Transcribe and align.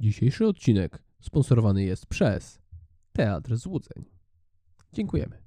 Dzisiejszy 0.00 0.46
odcinek 0.46 1.02
sponsorowany 1.20 1.84
jest 1.84 2.06
przez 2.06 2.58
Teatr 3.12 3.56
Złudzeń. 3.56 4.04
Dziękujemy. 4.92 5.38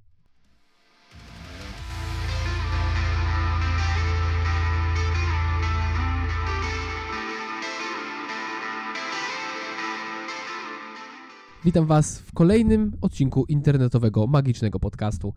Witam 11.65 11.85
Was 11.85 12.19
w 12.19 12.33
kolejnym 12.33 12.97
odcinku 13.01 13.45
internetowego 13.45 14.27
magicznego 14.27 14.79
podcastu. 14.79 15.33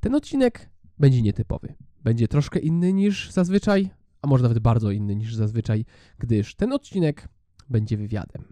Ten 0.00 0.14
odcinek 0.14 0.70
będzie 0.98 1.22
nietypowy. 1.22 1.74
Będzie 2.04 2.28
troszkę 2.28 2.58
inny 2.58 2.92
niż 2.92 3.30
zazwyczaj, 3.30 3.90
a 4.22 4.26
może 4.26 4.42
nawet 4.42 4.58
bardzo 4.58 4.90
inny 4.90 5.16
niż 5.16 5.34
zazwyczaj, 5.34 5.84
gdyż 6.18 6.54
ten 6.54 6.72
odcinek 6.72 7.28
będzie 7.70 7.96
wywiadem. 7.96 8.44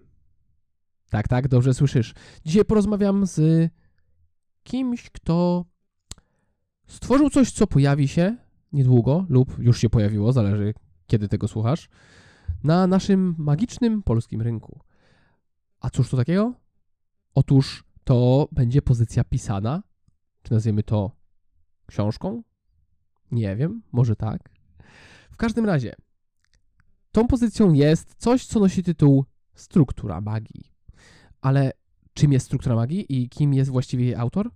Tak, 1.11 1.29
tak, 1.29 1.48
dobrze 1.48 1.75
słyszysz. 1.75 2.14
Dzisiaj 2.45 2.64
porozmawiam 2.64 3.27
z 3.27 3.71
kimś, 4.63 5.11
kto 5.11 5.64
stworzył 6.86 7.31
coś, 7.31 7.53
co 7.53 7.67
pojawi 7.67 8.08
się 8.08 8.36
niedługo 8.72 9.27
lub 9.29 9.58
już 9.58 9.79
się 9.79 9.91
pojawiło, 9.91 10.32
zależy 10.32 10.75
kiedy 11.07 11.29
tego 11.29 11.49
słuchasz, 11.49 11.89
na 12.64 12.86
naszym 12.86 13.35
magicznym 13.39 14.03
polskim 14.03 14.43
rynku. 14.43 14.81
A 15.80 15.91
cóż 15.91 16.11
to 16.11 16.16
takiego? 16.16 16.55
Otóż 17.35 17.85
to 18.05 18.49
będzie 18.53 18.82
pozycja 18.82 19.25
pisana, 19.25 19.82
czy 20.43 20.53
nazwiemy 20.53 20.82
to 20.82 21.11
książką? 21.86 22.43
Nie 23.30 23.57
wiem, 23.57 23.82
może 23.93 24.16
tak. 24.16 24.50
W 25.30 25.36
każdym 25.36 25.66
razie, 25.66 25.94
tą 27.12 27.26
pozycją 27.26 27.72
jest 27.72 28.14
coś, 28.18 28.46
co 28.46 28.61
nosi 28.61 28.82
tytuł 28.82 29.25
struktura 29.54 30.21
magii. 30.21 30.72
Ale 31.40 31.72
czym 32.14 32.33
jest 32.33 32.47
struktura 32.47 32.75
magii 32.77 33.22
i 33.22 33.28
kim 33.28 33.55
jest 33.55 33.70
właściwie 33.70 34.05
jej 34.05 34.14
autor? 34.14 34.50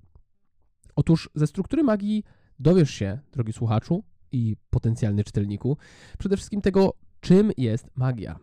Otóż 0.96 1.30
ze 1.34 1.46
struktury 1.46 1.82
magii 1.82 2.24
dowiesz 2.58 2.90
się, 2.90 3.18
drogi 3.32 3.52
słuchaczu 3.52 4.04
i 4.32 4.56
potencjalny 4.70 5.24
czytelniku, 5.24 5.76
przede 6.18 6.36
wszystkim 6.36 6.60
tego, 6.60 6.94
czym 7.20 7.52
jest 7.56 7.90
magia. 7.94 8.38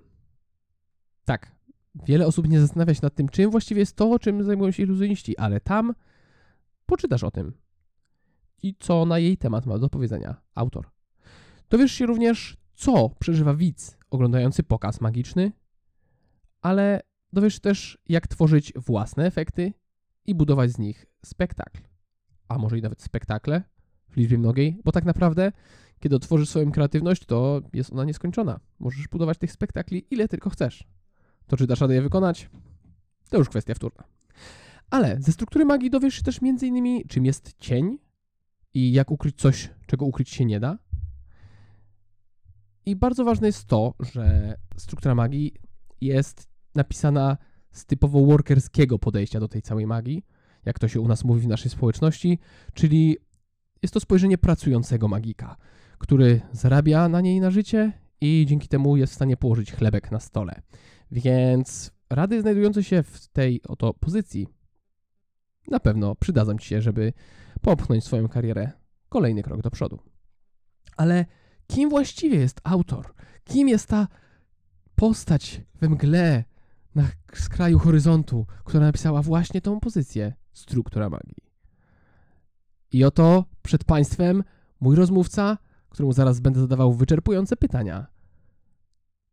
Tak, 1.25 1.55
wiele 1.95 2.27
osób 2.27 2.49
nie 2.49 2.59
zastanawia 2.59 2.93
się 2.93 2.99
nad 3.03 3.15
tym, 3.15 3.29
czym 3.29 3.51
właściwie 3.51 3.79
jest 3.79 3.95
to, 3.95 4.19
czym 4.19 4.43
zajmują 4.43 4.71
się 4.71 4.83
iluzjoniści, 4.83 5.37
ale 5.37 5.59
tam 5.59 5.93
poczytasz 6.85 7.23
o 7.23 7.31
tym 7.31 7.53
i 8.63 8.75
co 8.79 9.05
na 9.05 9.19
jej 9.19 9.37
temat 9.37 9.65
ma 9.65 9.77
do 9.77 9.89
powiedzenia 9.89 10.35
autor. 10.55 10.89
Dowiesz 11.69 11.91
się 11.91 12.05
również, 12.05 12.57
co 12.75 13.09
przeżywa 13.19 13.53
widz 13.53 13.98
oglądający 14.09 14.63
pokaz 14.63 15.01
magiczny, 15.01 15.51
ale 16.61 17.01
dowiesz 17.33 17.53
się 17.53 17.59
też, 17.59 17.97
jak 18.09 18.27
tworzyć 18.27 18.73
własne 18.75 19.25
efekty 19.25 19.73
i 20.25 20.35
budować 20.35 20.71
z 20.71 20.77
nich 20.77 21.05
spektakl. 21.25 21.81
A 22.47 22.57
może 22.57 22.79
i 22.79 22.81
nawet 22.81 23.01
spektakle 23.01 23.63
w 24.09 24.17
liczbie 24.17 24.37
mnogiej, 24.37 24.81
bo 24.83 24.91
tak 24.91 25.05
naprawdę, 25.05 25.51
kiedy 25.99 26.15
otworzysz 26.15 26.49
swoją 26.49 26.71
kreatywność, 26.71 27.25
to 27.25 27.61
jest 27.73 27.93
ona 27.93 28.05
nieskończona. 28.05 28.59
Możesz 28.79 29.07
budować 29.07 29.37
tych 29.37 29.51
spektakli 29.51 30.05
ile 30.11 30.27
tylko 30.27 30.49
chcesz. 30.49 30.87
To 31.47 31.57
czy 31.57 31.67
dasz 31.67 31.81
radę 31.81 31.93
je 31.93 32.01
wykonać? 32.01 32.49
To 33.29 33.37
już 33.37 33.49
kwestia 33.49 33.73
wtórna. 33.73 34.03
Ale 34.89 35.21
ze 35.21 35.31
struktury 35.31 35.65
magii 35.65 35.89
dowiesz 35.89 36.15
się 36.15 36.23
też 36.23 36.41
innymi, 36.41 37.05
czym 37.07 37.25
jest 37.25 37.53
cień 37.59 37.97
i 38.73 38.91
jak 38.91 39.11
ukryć 39.11 39.35
coś, 39.35 39.69
czego 39.85 40.05
ukryć 40.05 40.29
się 40.29 40.45
nie 40.45 40.59
da. 40.59 40.77
I 42.89 42.95
bardzo 42.95 43.25
ważne 43.25 43.47
jest 43.47 43.65
to, 43.65 43.93
że 44.13 44.55
struktura 44.77 45.15
magii 45.15 45.53
jest 46.01 46.49
napisana 46.75 47.37
z 47.71 47.85
typowo 47.85 48.25
workerskiego 48.25 48.99
podejścia 48.99 49.39
do 49.39 49.47
tej 49.47 49.61
całej 49.61 49.87
magii, 49.87 50.25
jak 50.65 50.79
to 50.79 50.87
się 50.87 51.01
u 51.01 51.07
nas 51.07 51.23
mówi 51.23 51.41
w 51.41 51.47
naszej 51.47 51.71
społeczności, 51.71 52.39
czyli 52.73 53.17
jest 53.81 53.93
to 53.93 53.99
spojrzenie 53.99 54.37
pracującego 54.37 55.07
magika, 55.07 55.55
który 55.97 56.41
zarabia 56.51 57.09
na 57.09 57.21
niej 57.21 57.39
na 57.39 57.51
życie 57.51 57.93
i 58.21 58.45
dzięki 58.47 58.67
temu 58.67 58.97
jest 58.97 59.13
w 59.13 59.15
stanie 59.15 59.37
położyć 59.37 59.71
chlebek 59.71 60.11
na 60.11 60.19
stole. 60.19 60.61
Więc 61.11 61.91
rady 62.09 62.41
znajdujące 62.41 62.83
się 62.83 63.03
w 63.03 63.27
tej 63.27 63.61
oto 63.63 63.93
pozycji 63.93 64.47
na 65.67 65.79
pewno 65.79 66.15
przydadzą 66.15 66.57
Ci 66.57 66.67
się, 66.67 66.81
żeby 66.81 67.13
popchnąć 67.61 68.03
swoją 68.03 68.27
karierę 68.27 68.71
kolejny 69.09 69.43
krok 69.43 69.61
do 69.61 69.71
przodu. 69.71 69.99
Ale 70.97 71.25
kim 71.69 71.89
właściwie 71.89 72.39
jest 72.39 72.61
autor? 72.63 73.13
Kim 73.43 73.69
jest 73.69 73.87
ta 73.87 74.07
postać 74.95 75.61
we 75.81 75.89
mgle 75.89 76.43
na 76.95 77.03
skraju 77.33 77.79
horyzontu, 77.79 78.45
która 78.63 78.85
napisała 78.85 79.21
właśnie 79.21 79.61
tą 79.61 79.79
pozycję 79.79 80.33
struktura 80.53 81.09
magii? 81.09 81.43
I 82.91 83.03
oto 83.03 83.45
przed 83.61 83.83
Państwem 83.83 84.43
mój 84.79 84.95
rozmówca, 84.95 85.57
któremu 85.89 86.13
zaraz 86.13 86.39
będę 86.39 86.59
zadawał 86.59 86.93
wyczerpujące 86.93 87.55
pytania. 87.55 88.07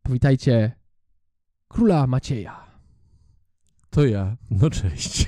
Powitajcie 0.03 0.71
króla 1.67 2.07
Macieja. 2.07 2.67
To 3.89 4.05
ja. 4.05 4.37
No 4.51 4.69
cześć. 4.69 5.27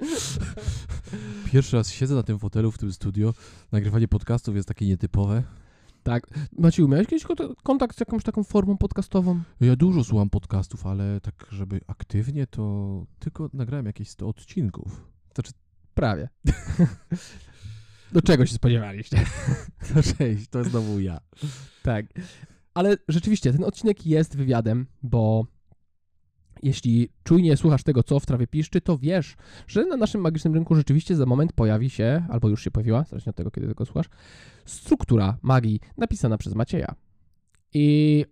Pierwszy 1.52 1.76
raz 1.76 1.90
siedzę 1.90 2.14
na 2.14 2.22
tym 2.22 2.38
fotelu 2.38 2.70
w 2.70 2.78
tym 2.78 2.92
studio. 2.92 3.34
Nagrywanie 3.72 4.08
podcastów 4.08 4.56
jest 4.56 4.68
takie 4.68 4.86
nietypowe. 4.86 5.42
Tak. 6.02 6.26
Maciej, 6.58 6.88
miałeś 6.88 7.06
kiedyś 7.06 7.24
kont- 7.24 7.54
kontakt 7.62 7.96
z 7.96 8.00
jakąś 8.00 8.22
taką 8.24 8.44
formą 8.44 8.76
podcastową? 8.76 9.40
Ja 9.60 9.76
dużo 9.76 10.04
słucham 10.04 10.30
podcastów, 10.30 10.86
ale 10.86 11.20
tak, 11.20 11.46
żeby 11.50 11.80
aktywnie, 11.86 12.46
to 12.46 13.04
tylko 13.18 13.50
nagrałem 13.52 13.86
jakieś 13.86 14.08
100 14.08 14.28
odcinków. 14.28 15.06
Znaczy, 15.34 15.52
prawie. 15.94 16.28
Do 18.12 18.22
czego 18.22 18.46
się 18.46 18.54
spodziewaliście? 18.54 19.24
No 19.94 20.02
cześć, 20.02 20.48
to 20.48 20.58
jest 20.58 20.70
znowu 20.70 21.00
ja. 21.00 21.20
Tak. 21.82 22.06
Ale 22.74 22.96
rzeczywiście, 23.08 23.52
ten 23.52 23.64
odcinek 23.64 24.06
jest 24.06 24.36
wywiadem, 24.36 24.86
bo 25.02 25.46
jeśli 26.62 27.08
czujnie 27.24 27.56
słuchasz 27.56 27.82
tego, 27.82 28.02
co 28.02 28.20
w 28.20 28.26
trawie 28.26 28.46
piszczy, 28.46 28.80
to 28.80 28.98
wiesz, 28.98 29.36
że 29.66 29.86
na 29.86 29.96
naszym 29.96 30.20
magicznym 30.20 30.54
rynku 30.54 30.74
rzeczywiście 30.74 31.16
za 31.16 31.26
moment 31.26 31.52
pojawi 31.52 31.90
się, 31.90 32.26
albo 32.28 32.48
już 32.48 32.64
się 32.64 32.70
pojawiła, 32.70 33.04
zależnie 33.04 33.30
od 33.30 33.36
tego, 33.36 33.50
kiedy 33.50 33.68
tego 33.68 33.86
słuchasz, 33.86 34.06
struktura 34.64 35.38
magii 35.42 35.80
napisana 35.96 36.38
przez 36.38 36.54
Macieja. 36.54 36.94
I 37.74 38.24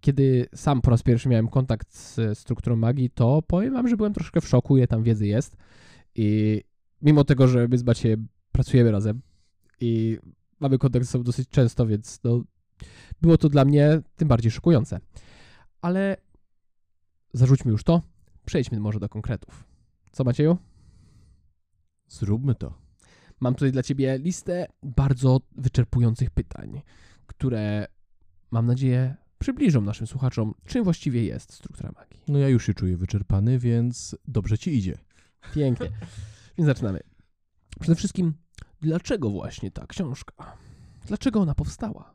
kiedy 0.00 0.46
sam 0.54 0.80
po 0.80 0.90
raz 0.90 1.02
pierwszy 1.02 1.28
miałem 1.28 1.48
kontakt 1.48 1.94
z 1.94 2.38
strukturą 2.38 2.76
magii, 2.76 3.10
to 3.10 3.42
powiem 3.42 3.72
wam, 3.72 3.88
że 3.88 3.96
byłem 3.96 4.12
troszkę 4.12 4.40
w 4.40 4.48
szoku, 4.48 4.76
ile 4.76 4.86
tam 4.86 5.02
wiedzy 5.02 5.26
jest. 5.26 5.56
I 6.14 6.60
mimo 7.02 7.24
tego, 7.24 7.48
że 7.48 7.68
my 7.68 7.78
z 7.78 7.84
Maciejem 7.84 8.28
pracujemy 8.52 8.90
razem 8.90 9.20
i 9.80 10.18
mamy 10.60 10.78
kontakt 10.78 11.04
ze 11.04 11.12
sobą 11.12 11.24
dosyć 11.24 11.48
często, 11.48 11.86
więc 11.86 12.20
no, 12.24 12.42
było 13.20 13.38
to 13.38 13.48
dla 13.48 13.64
mnie 13.64 14.00
tym 14.16 14.28
bardziej 14.28 14.50
szokujące. 14.50 15.00
Ale 15.80 16.16
zarzućmy 17.36 17.72
już 17.72 17.84
to, 17.84 18.02
przejdźmy 18.46 18.80
może 18.80 19.00
do 19.00 19.08
konkretów. 19.08 19.64
Co 20.12 20.24
Macieju? 20.24 20.58
Zróbmy 22.08 22.54
to. 22.54 22.74
Mam 23.40 23.54
tutaj 23.54 23.72
dla 23.72 23.82
Ciebie 23.82 24.18
listę 24.18 24.66
bardzo 24.82 25.40
wyczerpujących 25.56 26.30
pytań, 26.30 26.82
które 27.26 27.86
mam 28.50 28.66
nadzieję 28.66 29.16
przybliżą 29.38 29.80
naszym 29.80 30.06
słuchaczom, 30.06 30.54
czym 30.66 30.84
właściwie 30.84 31.24
jest 31.24 31.52
struktura 31.52 31.92
magii. 31.96 32.22
No 32.28 32.38
ja 32.38 32.48
już 32.48 32.66
się 32.66 32.74
czuję 32.74 32.96
wyczerpany, 32.96 33.58
więc 33.58 34.16
dobrze 34.28 34.58
ci 34.58 34.76
idzie. 34.76 34.98
Pięknie. 35.54 35.90
Więc 36.58 36.66
zaczynamy. 36.66 37.00
Przede 37.80 37.96
wszystkim, 37.96 38.34
dlaczego 38.80 39.30
właśnie 39.30 39.70
ta 39.70 39.86
książka? 39.86 40.56
Dlaczego 41.06 41.40
ona 41.40 41.54
powstała? 41.54 42.14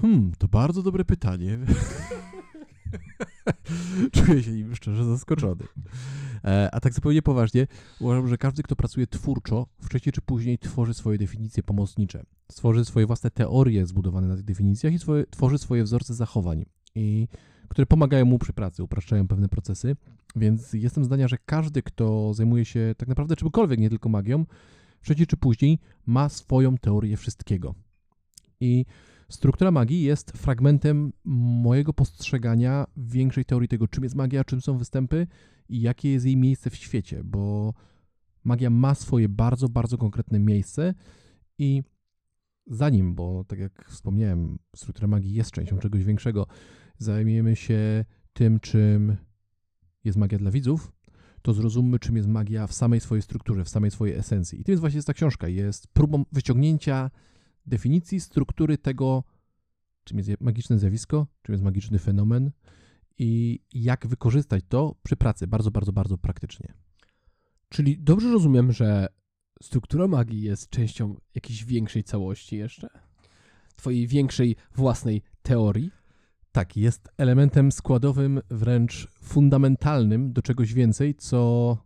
Hmm, 0.00 0.32
to 0.38 0.48
bardzo 0.48 0.82
dobre 0.82 1.04
pytanie. 1.04 1.58
Czuję 4.12 4.42
się 4.42 4.50
nim 4.50 4.74
szczerze 4.74 5.04
zaskoczony. 5.04 5.64
E, 6.44 6.68
a 6.72 6.80
tak 6.80 6.94
zupełnie 6.94 7.22
poważnie, 7.22 7.66
uważam, 8.00 8.28
że 8.28 8.38
każdy, 8.38 8.62
kto 8.62 8.76
pracuje 8.76 9.06
twórczo, 9.06 9.66
wcześniej 9.82 10.12
czy 10.12 10.20
później 10.20 10.58
tworzy 10.58 10.94
swoje 10.94 11.18
definicje 11.18 11.62
pomocnicze. 11.62 12.24
Stworzy 12.52 12.84
swoje 12.84 13.06
własne 13.06 13.30
teorie 13.30 13.86
zbudowane 13.86 14.28
na 14.28 14.36
tych 14.36 14.44
definicjach 14.44 14.92
i 14.92 14.98
swoje, 14.98 15.26
tworzy 15.26 15.58
swoje 15.58 15.84
wzorce 15.84 16.14
zachowań, 16.14 16.64
i, 16.94 17.28
które 17.68 17.86
pomagają 17.86 18.24
mu 18.24 18.38
przy 18.38 18.52
pracy, 18.52 18.82
upraszczają 18.82 19.28
pewne 19.28 19.48
procesy. 19.48 19.96
Więc 20.36 20.72
jestem 20.72 21.04
zdania, 21.04 21.28
że 21.28 21.36
każdy, 21.46 21.82
kto 21.82 22.34
zajmuje 22.34 22.64
się 22.64 22.94
tak 22.98 23.08
naprawdę 23.08 23.36
czymkolwiek, 23.36 23.80
nie 23.80 23.90
tylko 23.90 24.08
magią, 24.08 24.44
wcześniej 25.00 25.26
czy 25.26 25.36
później 25.36 25.78
ma 26.06 26.28
swoją 26.28 26.78
teorię 26.78 27.16
wszystkiego. 27.16 27.74
I 28.60 28.84
struktura 29.30 29.70
magii 29.70 30.02
jest 30.02 30.30
fragmentem 30.30 31.12
mojego 31.64 31.92
postrzegania 31.92 32.86
większej 32.96 33.44
teorii 33.44 33.68
tego, 33.68 33.88
czym 33.88 34.04
jest 34.04 34.16
magia, 34.16 34.44
czym 34.44 34.60
są 34.60 34.78
występy 34.78 35.26
i 35.68 35.80
jakie 35.80 36.12
jest 36.12 36.26
jej 36.26 36.36
miejsce 36.36 36.70
w 36.70 36.76
świecie, 36.76 37.24
bo 37.24 37.74
magia 38.44 38.70
ma 38.70 38.94
swoje 38.94 39.28
bardzo, 39.28 39.68
bardzo 39.68 39.98
konkretne 39.98 40.38
miejsce 40.38 40.94
i 41.58 41.82
zanim, 42.66 43.14
bo 43.14 43.44
tak 43.44 43.58
jak 43.58 43.84
wspomniałem, 43.88 44.58
struktura 44.76 45.08
magii 45.08 45.34
jest 45.34 45.50
częścią 45.50 45.78
czegoś 45.78 46.04
większego, 46.04 46.46
zajmiemy 46.98 47.56
się 47.56 48.04
tym, 48.32 48.60
czym 48.60 49.16
jest 50.04 50.18
magia 50.18 50.38
dla 50.38 50.50
widzów, 50.50 50.92
to 51.42 51.52
zrozummy, 51.52 51.98
czym 51.98 52.16
jest 52.16 52.28
magia 52.28 52.66
w 52.66 52.72
samej 52.72 53.00
swojej 53.00 53.22
strukturze, 53.22 53.64
w 53.64 53.68
samej 53.68 53.90
swojej 53.90 54.16
esencji. 54.16 54.60
I 54.60 54.64
tym 54.64 54.72
jest 54.72 54.80
właśnie 54.80 55.02
ta 55.02 55.14
książka. 55.14 55.48
Jest 55.48 55.88
próbą 55.88 56.24
wyciągnięcia 56.32 57.10
definicji, 57.68 58.20
struktury 58.20 58.78
tego, 58.78 59.24
czym 60.04 60.18
jest 60.18 60.30
magiczne 60.40 60.78
zjawisko, 60.78 61.26
czym 61.42 61.52
jest 61.52 61.64
magiczny 61.64 61.98
fenomen 61.98 62.50
i 63.18 63.60
jak 63.72 64.06
wykorzystać 64.06 64.64
to 64.68 64.94
przy 65.02 65.16
pracy 65.16 65.46
bardzo, 65.46 65.70
bardzo, 65.70 65.92
bardzo 65.92 66.18
praktycznie. 66.18 66.74
Czyli 67.68 67.98
dobrze 67.98 68.32
rozumiem, 68.32 68.72
że 68.72 69.08
struktura 69.62 70.08
magii 70.08 70.42
jest 70.42 70.70
częścią 70.70 71.16
jakiejś 71.34 71.64
większej 71.64 72.04
całości 72.04 72.56
jeszcze? 72.56 72.88
Twojej 73.76 74.06
większej 74.06 74.56
własnej 74.74 75.22
teorii? 75.42 75.90
Tak, 76.52 76.76
jest 76.76 77.08
elementem 77.16 77.72
składowym, 77.72 78.40
wręcz 78.50 79.08
fundamentalnym 79.10 80.32
do 80.32 80.42
czegoś 80.42 80.74
więcej, 80.74 81.14
co 81.14 81.76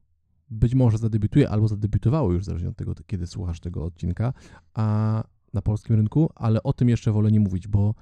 być 0.50 0.74
może 0.74 0.98
zadebiutuje 0.98 1.50
albo 1.50 1.68
zadebiutowało 1.68 2.32
już, 2.32 2.44
zależnie 2.44 2.68
od 2.68 2.76
tego, 2.76 2.94
kiedy 3.06 3.26
słuchasz 3.26 3.60
tego 3.60 3.84
odcinka, 3.84 4.32
a 4.74 5.24
na 5.52 5.62
polskim 5.62 5.96
rynku, 5.96 6.30
ale 6.34 6.62
o 6.62 6.72
tym 6.72 6.88
jeszcze 6.88 7.12
wolę 7.12 7.30
nie 7.30 7.40
mówić, 7.40 7.68
bo 7.68 7.94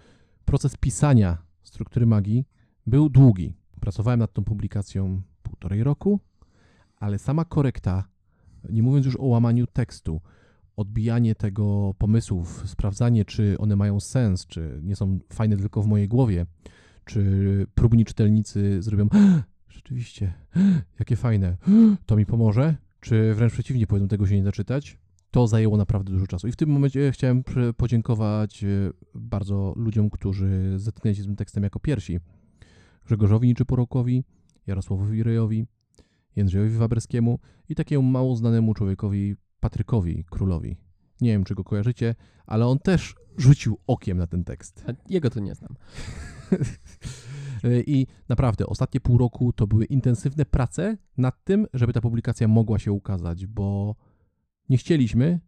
proces 0.44 0.76
pisania 0.76 1.38
struktury 1.62 2.06
magii 2.06 2.44
był 2.87 3.08
długi. 3.08 3.55
Pracowałem 3.81 4.20
nad 4.20 4.32
tą 4.32 4.44
publikacją 4.44 5.23
półtorej 5.43 5.85
roku, 5.85 6.20
ale 6.97 7.19
sama 7.19 7.44
korekta, 7.44 8.08
nie 8.70 8.82
mówiąc 8.82 9.06
już 9.06 9.17
o 9.17 9.25
łamaniu 9.25 9.67
tekstu, 9.67 10.20
odbijanie 10.76 11.35
tego 11.35 11.94
pomysłów, 11.99 12.62
sprawdzanie, 12.67 13.25
czy 13.25 13.58
one 13.58 13.76
mają 13.76 14.00
sens, 14.00 14.47
czy 14.47 14.81
nie 14.82 14.97
są 14.97 15.19
fajne 15.32 15.56
tylko 15.56 15.82
w 15.82 15.87
mojej 15.87 16.08
głowie, 16.08 16.47
czy 17.05 17.67
próbni 17.75 18.05
czytelnicy 18.05 18.82
zrobią 18.82 19.08
rzeczywiście, 19.69 20.32
jakie 20.99 21.17
fajne, 21.17 21.56
to 22.06 22.17
mi 22.17 22.26
pomoże, 22.26 22.76
czy 23.00 23.35
wręcz 23.35 23.52
przeciwnie, 23.52 23.87
powiedzą 23.87 24.08
tego 24.08 24.26
się 24.26 24.37
nie 24.37 24.44
zaczytać, 24.44 24.99
to 25.31 25.47
zajęło 25.47 25.77
naprawdę 25.77 26.12
dużo 26.12 26.27
czasu. 26.27 26.49
I 26.49 26.53
w 26.53 26.56
tym 26.56 26.71
momencie 26.71 27.12
chciałem 27.12 27.44
podziękować 27.77 28.65
e, 28.65 28.69
bardzo 29.15 29.73
ludziom, 29.77 30.11
którzy 30.11 30.73
zetknęli 30.77 31.17
się 31.17 31.23
z 31.23 31.27
tym 31.27 31.37
tekstem 31.37 31.62
jako 31.62 31.81
pierwsi. 31.81 32.21
Grzegorzowi 33.06 33.49
Niczyporokowi, 33.49 34.25
Jarosławowi 34.67 35.23
Rejowi, 35.23 35.67
Jędrzejowi 36.37 36.77
Waberskiemu 36.77 37.38
i 37.69 37.75
takiemu 37.75 38.03
mało 38.03 38.37
znanemu 38.37 38.75
człowiekowi 38.75 39.37
Patrykowi 39.61 40.25
Królowi. 40.31 40.77
Nie 41.21 41.31
wiem, 41.31 41.44
czy 41.44 41.55
go 41.55 41.65
kojarzycie, 41.65 42.15
ale 42.47 42.67
on 42.67 42.79
też 42.79 43.15
rzucił 43.37 43.79
okiem 43.87 44.19
na 44.19 44.26
ten 44.26 44.44
tekst. 44.44 44.85
A 44.88 44.93
jego 45.09 45.31
to 45.31 45.41
nie 45.41 45.55
znam. 45.55 45.75
I 47.87 48.06
naprawdę, 48.29 48.67
ostatnie 48.67 49.00
pół 49.00 49.19
roku 49.19 49.53
to 49.53 49.67
były 49.67 49.85
intensywne 49.85 50.44
prace 50.44 50.97
nad 51.17 51.44
tym, 51.44 51.67
żeby 51.75 51.93
ta 51.93 52.00
publikacja 52.00 52.49
mogła 52.49 52.79
się 52.79 52.93
ukazać, 52.93 53.47
bo 53.47 53.97
nie 54.70 54.78
chcieliśmy, 54.78 55.40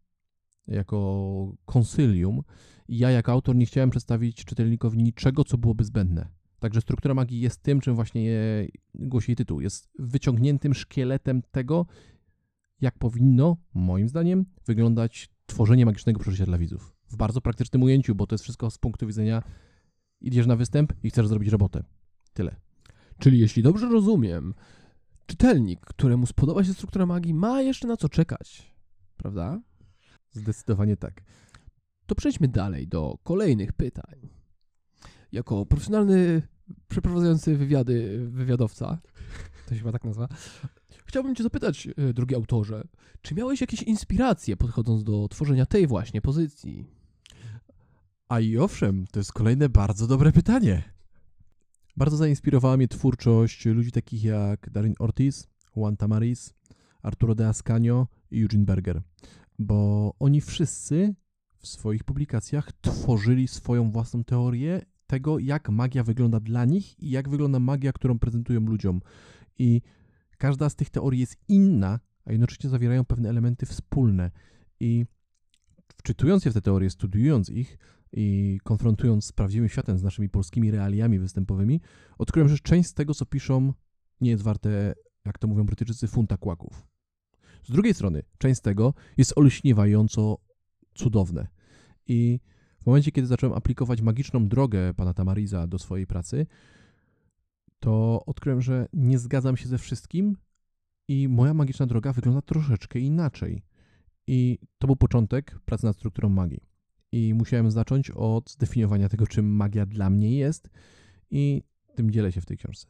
jako 0.67 1.57
konsylium, 1.65 2.43
i 2.89 2.99
ja 2.99 3.11
jako 3.11 3.33
autor 3.33 3.57
nie 3.57 3.67
chciałem 3.67 3.91
przedstawić 3.91 4.45
czytelnikowi 4.45 5.03
niczego, 5.03 5.45
co 5.45 5.59
byłoby 5.59 5.85
zbędne. 5.85 6.29
Także 6.59 6.81
struktura 6.81 7.15
magii 7.15 7.41
jest 7.41 7.63
tym, 7.63 7.81
czym 7.81 7.95
właśnie 7.95 8.25
je 8.25 8.69
głosi 8.95 9.37
tytuł. 9.37 9.61
Jest 9.61 9.91
wyciągniętym 9.99 10.75
szkieletem 10.75 11.43
tego, 11.51 11.87
jak 12.81 12.99
powinno, 12.99 13.57
moim 13.75 14.09
zdaniem, 14.09 14.45
wyglądać 14.67 15.31
tworzenie 15.47 15.87
magicznego 15.87 16.21
przeżycia 16.21 16.47
dla 16.47 16.59
widzów. 16.59 16.97
W 17.09 17.17
bardzo 17.17 17.41
praktycznym 17.41 17.83
ujęciu, 17.83 18.15
bo 18.15 18.27
to 18.27 18.35
jest 18.35 18.45
wszystko 18.45 18.71
z 18.71 18.79
punktu 18.79 19.07
widzenia 19.07 19.43
idziesz 20.21 20.47
na 20.47 20.57
występ 20.57 20.93
i 21.03 21.11
chcesz 21.11 21.29
zrobić 21.29 21.49
robotę. 21.49 21.85
Tyle. 22.33 22.57
Czyli 23.19 23.39
jeśli 23.39 23.63
dobrze 23.63 23.89
rozumiem, 23.89 24.55
czytelnik, 25.27 25.81
któremu 25.81 26.27
spodoba 26.27 26.65
się 26.65 26.75
struktura 26.75 27.07
magii, 27.07 27.35
ma 27.35 27.63
jeszcze 27.63 27.89
na 27.89 27.97
co 27.97 28.09
czekać. 28.09 28.72
Prawda? 29.17 29.61
Zdecydowanie 30.31 30.97
tak. 30.97 31.23
To 32.07 32.15
przejdźmy 32.15 32.49
dalej 32.49 32.89
do 32.89 33.19
kolejnych 33.23 33.73
pytań. 33.73 34.29
Jako 35.33 35.67
profesjonalny 35.67 36.43
przeprowadzający 36.89 37.57
wywiady 37.57 38.27
wywiadowca, 38.31 39.01
to 39.67 39.75
się 39.75 39.79
chyba 39.79 39.93
tak 39.93 40.05
nazywa, 40.05 40.29
chciałbym 41.07 41.35
cię 41.35 41.43
zapytać, 41.43 41.89
e, 41.97 42.13
drogi 42.13 42.35
autorze, 42.35 42.89
czy 43.23 43.35
miałeś 43.35 43.61
jakieś 43.61 43.83
inspiracje 43.83 44.57
podchodząc 44.57 45.05
do 45.05 45.29
tworzenia 45.29 45.67
tej 45.67 45.87
właśnie 45.87 46.21
pozycji? 46.21 46.87
A 48.29 48.41
i 48.41 48.59
owszem, 48.59 49.07
to 49.13 49.21
jest 49.21 49.33
kolejne 49.33 49.69
bardzo 49.69 50.07
dobre 50.07 50.33
pytanie. 50.33 50.83
Bardzo 51.97 52.17
zainspirowała 52.17 52.77
mnie 52.77 52.89
twórczość 52.89 53.67
ludzi 53.67 53.93
takich 53.93 54.25
jak 54.25 54.71
Darin 54.71 54.95
Ortiz, 54.99 55.49
Juan 55.77 55.97
Tamaris, 55.97 56.55
Arturo 57.03 57.35
de 57.35 57.49
Ascanio 57.49 58.07
i 58.31 58.43
Eugene 58.43 58.65
Berger, 58.65 59.03
bo 59.59 60.15
oni 60.19 60.41
wszyscy 60.41 61.15
w 61.59 61.67
swoich 61.67 62.05
publikacjach 62.05 62.73
tworzyli 62.73 63.49
swoją 63.49 63.91
własną 63.91 64.25
teorię 64.25 64.83
tego, 65.07 65.39
jak 65.39 65.69
magia 65.69 66.05
wygląda 66.05 66.41
dla 66.41 66.65
nich 66.65 66.99
i 66.99 67.11
jak 67.11 67.29
wygląda 67.29 67.59
magia, 67.59 67.93
którą 67.93 68.19
prezentują 68.19 68.61
ludziom. 68.61 69.01
I 69.59 69.83
każda 70.39 70.69
z 70.69 70.77
tych 70.77 70.91
teorii 70.91 71.21
jest 71.21 71.37
inna, 71.49 72.01
a 72.25 72.33
jednocześnie 72.33 72.71
zawierają 72.71 73.05
pewne 73.05 73.29
elementy 73.29 73.67
wspólne. 73.67 74.31
I 74.81 75.07
wczytując 75.97 76.45
się 76.45 76.51
w 76.51 76.55
te 76.55 76.63
teorie, 76.63 76.91
studiując 76.91 77.51
ich 77.51 77.79
i 78.13 78.59
konfrontując 78.65 79.25
z 79.25 79.33
prawdziwym 79.33 79.69
światem, 79.69 79.99
z 79.99 80.03
naszymi 80.03 80.29
polskimi 80.29 80.71
realiami 80.71 81.19
występowymi, 81.19 81.81
odkryłem, 82.19 82.49
że 82.49 82.59
część 82.59 82.89
z 82.89 82.95
tego, 82.95 83.15
co 83.15 83.27
piszą, 83.27 83.73
nie 84.21 84.31
jest 84.31 84.43
warte, 84.43 84.95
jak 85.25 85.39
to 85.39 85.49
mówią 85.49 85.65
Brytyjczycy, 85.65 86.09
funta 86.09 86.37
kłaków. 86.37 86.92
Z 87.63 87.71
drugiej 87.71 87.95
strony, 87.95 88.23
część 88.39 88.59
z 88.59 88.63
tego 88.63 88.95
jest 89.17 89.39
olśniewająco 89.39 90.39
cudowne. 90.95 91.47
I 92.07 92.41
w 92.83 92.87
momencie, 92.87 93.13
kiedy 93.13 93.27
zacząłem 93.27 93.57
aplikować 93.57 94.03
magiczną 94.03 94.49
drogę 94.49 94.95
pana 94.95 95.15
Tamariza 95.15 95.67
do 95.67 95.79
swojej 95.79 96.07
pracy, 96.07 96.47
to 97.81 98.23
odkryłem, 98.27 98.63
że 98.63 98.89
nie 98.93 99.19
zgadzam 99.19 99.57
się 99.57 99.69
ze 99.69 99.79
wszystkim 99.79 100.37
i 101.09 101.29
moja 101.29 101.55
magiczna 101.55 101.87
droga 101.87 102.13
wygląda 102.13 102.43
troszeczkę 102.43 102.99
inaczej. 102.99 103.63
I 104.27 104.59
to 104.79 104.87
był 104.87 104.97
początek 104.97 105.59
pracy 105.65 105.87
nad 105.87 105.97
strukturą 105.97 106.29
magii. 106.29 106.61
I 107.13 107.35
musiałem 107.35 107.71
zacząć 107.71 108.11
od 108.11 108.51
zdefiniowania 108.51 109.09
tego, 109.09 109.27
czym 109.27 109.57
magia 109.57 109.87
dla 109.87 110.11
mnie 110.11 110.37
jest, 110.37 110.71
i 111.31 111.63
tym 111.95 112.11
dzielę 112.11 112.33
się 112.33 112.41
w 112.41 112.47
tej 112.47 112.57
książce. 112.57 112.87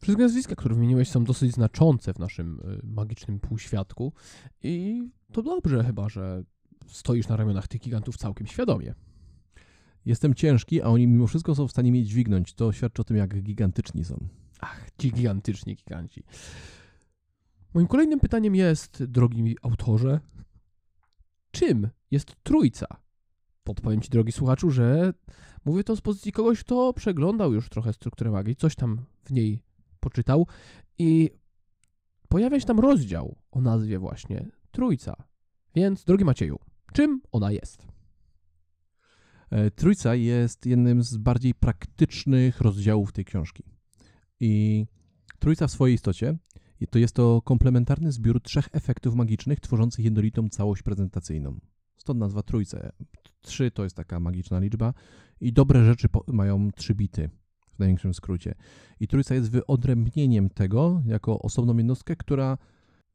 Wszystkie 0.00 0.22
nazwiska, 0.22 0.54
które 0.54 0.74
wymieniłeś, 0.74 1.08
są 1.10 1.24
dosyć 1.24 1.52
znaczące 1.52 2.14
w 2.14 2.18
naszym 2.18 2.60
y, 2.60 2.86
magicznym 2.86 3.40
półświadku. 3.40 4.12
I 4.62 5.02
to 5.32 5.42
dobrze 5.42 5.84
chyba, 5.84 6.08
że 6.08 6.44
stoisz 6.86 7.28
na 7.28 7.36
ramionach 7.36 7.68
tych 7.68 7.80
gigantów 7.80 8.16
całkiem 8.16 8.46
świadomie. 8.46 8.94
Jestem 10.04 10.34
ciężki, 10.34 10.82
a 10.82 10.86
oni 10.86 11.06
mimo 11.06 11.26
wszystko 11.26 11.54
są 11.54 11.68
w 11.68 11.70
stanie 11.70 11.90
mnie 11.90 12.04
dźwignąć. 12.04 12.54
To 12.54 12.72
świadczy 12.72 13.02
o 13.02 13.04
tym, 13.04 13.16
jak 13.16 13.42
gigantyczni 13.42 14.04
są. 14.04 14.28
Ach, 14.60 14.90
ci 14.98 15.12
gigantyczni 15.12 15.76
giganci. 15.76 16.22
Moim 17.74 17.86
kolejnym 17.86 18.20
pytaniem 18.20 18.54
jest, 18.54 19.04
drogi 19.04 19.56
autorze, 19.62 20.20
czym 21.50 21.88
jest 22.10 22.36
trójca? 22.42 22.86
Podpowiem 23.64 24.00
ci, 24.00 24.10
drogi 24.10 24.32
słuchaczu, 24.32 24.70
że 24.70 25.12
mówię 25.64 25.84
to 25.84 25.96
z 25.96 26.00
pozycji 26.00 26.32
kogoś, 26.32 26.60
kto 26.60 26.92
przeglądał 26.92 27.52
już 27.52 27.68
trochę 27.68 27.92
strukturę 27.92 28.30
magii, 28.30 28.56
coś 28.56 28.74
tam 28.74 29.04
w 29.24 29.32
niej 29.32 29.62
poczytał 30.00 30.46
i 30.98 31.30
pojawia 32.28 32.60
się 32.60 32.66
tam 32.66 32.80
rozdział 32.80 33.36
o 33.50 33.60
nazwie 33.60 33.98
właśnie 33.98 34.48
Trójca. 34.70 35.24
Więc, 35.74 36.04
drogi 36.04 36.24
Macieju, 36.24 36.58
czym 36.92 37.20
ona 37.32 37.52
jest? 37.52 37.86
E, 39.50 39.70
trójca 39.70 40.14
jest 40.14 40.66
jednym 40.66 41.02
z 41.02 41.16
bardziej 41.16 41.54
praktycznych 41.54 42.60
rozdziałów 42.60 43.12
tej 43.12 43.24
książki. 43.24 43.64
I 44.40 44.86
Trójca 45.38 45.66
w 45.66 45.70
swojej 45.70 45.94
istocie 45.94 46.38
to 46.90 46.98
jest 46.98 47.14
to 47.14 47.42
komplementarny 47.42 48.12
zbiór 48.12 48.42
trzech 48.42 48.68
efektów 48.72 49.14
magicznych 49.14 49.60
tworzących 49.60 50.04
jednolitą 50.04 50.48
całość 50.48 50.82
prezentacyjną. 50.82 51.60
Stąd 51.96 52.20
nazwa 52.20 52.42
Trójce. 52.42 52.92
Trzy 53.40 53.70
to 53.70 53.84
jest 53.84 53.96
taka 53.96 54.20
magiczna 54.20 54.58
liczba 54.58 54.94
i 55.40 55.52
dobre 55.52 55.84
rzeczy 55.84 56.08
mają 56.26 56.70
trzy 56.72 56.94
bity 56.94 57.30
w 57.78 57.80
największym 57.80 58.14
skrócie. 58.14 58.54
I 59.00 59.08
Trójca 59.08 59.34
jest 59.34 59.50
wyodrębnieniem 59.50 60.50
tego 60.50 61.02
jako 61.06 61.38
osobną 61.38 61.76
jednostkę, 61.76 62.16
która, 62.16 62.58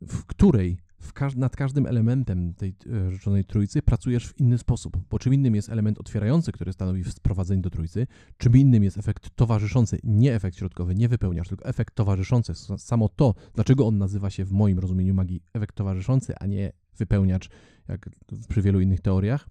w 0.02 0.26
której 0.26 0.78
każ 1.14 1.36
nad 1.36 1.56
każdym 1.56 1.86
elementem 1.86 2.54
tej 2.54 2.76
e, 2.94 3.12
rzeczonej 3.12 3.46
trójcy 3.46 3.82
pracujesz 3.82 4.28
w 4.28 4.40
inny 4.40 4.58
sposób, 4.58 4.98
bo 5.10 5.20
czym 5.20 5.34
innym 5.34 5.56
jest 5.56 5.70
element 5.70 6.00
otwierający, 6.00 6.52
który 6.52 6.74
stanowi 6.74 7.04
sprowadzenie 7.04 7.62
do 7.62 7.70
trójcy, 7.70 8.08
czym 8.38 8.58
innym 8.58 8.84
jest 8.84 8.98
efekt 8.98 9.30
towarzyszący, 9.36 10.00
nie 10.04 10.36
efekt 10.36 10.58
środkowy, 10.58 10.96
nie 10.96 11.10
wypełniasz, 11.10 11.48
tylko 11.48 11.66
efekt 11.66 11.96
towarzyszący. 11.96 12.54
Samo 12.78 13.10
to, 13.10 13.34
dlaczego 13.54 13.88
on 13.88 13.98
nazywa 13.98 14.30
się 14.30 14.46
w 14.46 14.52
moim 14.52 14.80
rozumieniu 14.80 15.14
magii 15.14 15.42
efekt 15.54 15.76
towarzyszący, 15.76 16.34
a 16.40 16.46
nie 16.46 16.72
wypełniacz, 16.98 17.50
jak 17.88 18.10
przy 18.50 18.62
wielu 18.62 18.82
innych 18.82 19.02
teoriach, 19.02 19.50